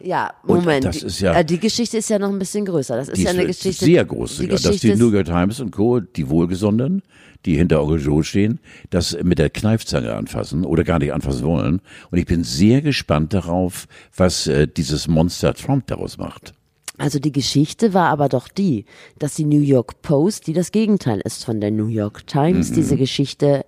[0.00, 0.84] Ja, Und Moment.
[0.84, 2.96] das die- ist ja- äh, die Geschichte ist ja noch ein bisschen größer.
[2.96, 3.84] Das ist Die ja eine Geschichte.
[3.84, 7.02] sehr groß die sogar, dass Geschichte die ist- New York Times und Co., die Wohlgesonnenen,
[7.46, 11.80] die hinter Onkel Joe stehen, das mit der Kneifzange anfassen oder gar nicht anfassen wollen.
[12.10, 16.52] Und ich bin sehr gespannt darauf, was äh, dieses Monster Trump daraus macht.
[16.96, 18.84] Also die Geschichte war aber doch die,
[19.20, 22.26] dass die New York Post, die das Gegenteil ist von der New York Mhm.
[22.26, 23.64] Times, diese Geschichte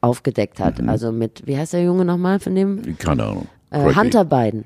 [0.00, 0.80] aufgedeckt hat.
[0.86, 2.96] Also mit, wie heißt der Junge nochmal von dem?
[2.98, 3.48] Keine Ahnung.
[3.70, 3.94] Äh.
[3.94, 4.64] Hunter Biden.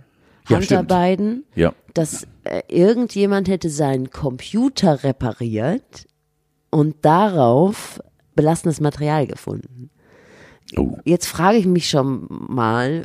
[0.48, 0.88] Ja, Hunter stimmt.
[0.88, 1.72] Biden, Ja.
[1.94, 6.06] dass äh, irgendjemand hätte seinen Computer repariert
[6.70, 8.00] und darauf
[8.34, 9.90] belassenes Material gefunden.
[10.78, 10.96] Oh.
[11.04, 13.04] Jetzt frage ich mich schon mal,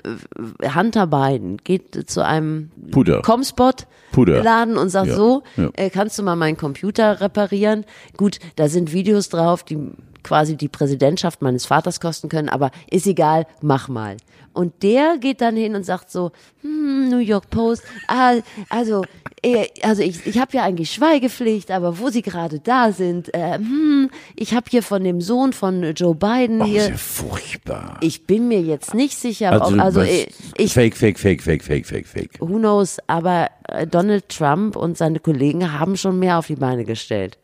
[0.62, 3.22] äh, Hunter Biden geht zu einem Puder.
[3.22, 4.42] Comspot Puder.
[4.42, 5.70] Laden und sagt Ja, so, ja.
[5.74, 7.84] äh, kannst du mal meinen Computer reparieren?
[8.16, 9.78] Gut, da sind Videos drauf, die
[10.24, 14.16] quasi die Präsidentschaft meines Vaters kosten können, aber ist egal, mach mal.
[14.58, 16.32] Und der geht dann hin und sagt so,
[16.62, 18.34] hm, New York Post, ah,
[18.70, 19.04] also,
[19.44, 23.54] äh, also ich, ich habe ja eigentlich Schweigepflicht, aber wo Sie gerade da sind, äh,
[23.60, 27.98] hm, ich habe hier von dem Sohn von Joe Biden Oh, hier, sehr furchtbar.
[28.02, 30.28] ich bin mir jetzt nicht sicher, ob, also was- äh,
[30.58, 32.32] ich, fake, fake, fake, fake, fake, fake, fake.
[32.40, 36.84] who knows, aber äh, Donald Trump und seine Kollegen haben schon mehr auf die Beine
[36.84, 37.38] gestellt.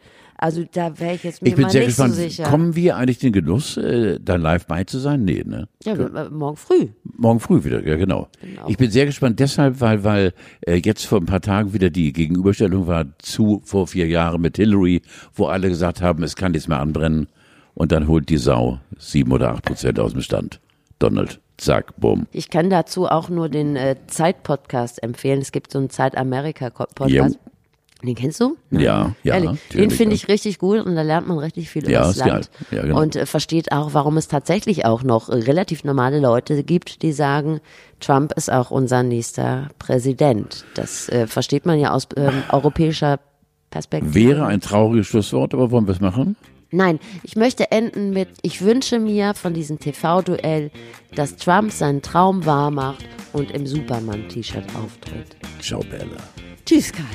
[0.44, 2.16] Also da wäre ich jetzt mir Ich bin mal sehr nicht gespannt.
[2.16, 2.44] so sicher.
[2.44, 5.24] Kommen wir eigentlich den Genuss, äh, da live bei zu sein?
[5.24, 5.70] Nee, ne?
[5.86, 6.90] ja, äh, morgen früh.
[7.06, 8.28] Morgen früh wieder, ja genau.
[8.68, 10.34] Ich bin sehr gespannt deshalb, weil, weil
[10.68, 14.58] äh, jetzt vor ein paar Tagen wieder die Gegenüberstellung war zu vor vier Jahren mit
[14.58, 15.02] Hillary,
[15.34, 17.28] wo alle gesagt haben, es kann nichts mehr anbrennen.
[17.74, 20.60] Und dann holt die Sau sieben oder acht Prozent aus dem Stand.
[21.00, 22.28] Donald, zack, bumm.
[22.34, 25.40] Ich kann dazu auch nur den äh, Zeit-Podcast empfehlen.
[25.40, 27.36] Es gibt so einen Zeit-Amerika-Podcast.
[27.36, 27.52] Jo.
[28.06, 28.58] Den kennst du?
[28.70, 29.60] Ja, ja, Ehrlich?
[29.74, 32.18] Den finde ich richtig gut und da lernt man richtig viel Ja, über das ist
[32.18, 32.32] Land.
[32.32, 32.42] geil.
[32.72, 33.02] Ja, genau.
[33.02, 37.14] Und äh, versteht auch, warum es tatsächlich auch noch äh, relativ normale Leute gibt, die
[37.14, 37.62] sagen,
[38.02, 40.66] Trump ist auch unser nächster Präsident.
[40.76, 43.20] Das äh, versteht man ja aus ähm, europäischer
[43.70, 44.14] Perspektive.
[44.14, 46.36] Wäre ein trauriges Schlusswort, aber wollen wir es machen?
[46.72, 50.72] Nein, ich möchte enden mit, ich wünsche mir von diesem TV-Duell,
[51.16, 55.38] dass Trump seinen Traum wahr macht und im Superman-T-Shirt auftritt.
[55.62, 56.18] Ciao, Bella.
[56.66, 57.06] Tschüss, Karl.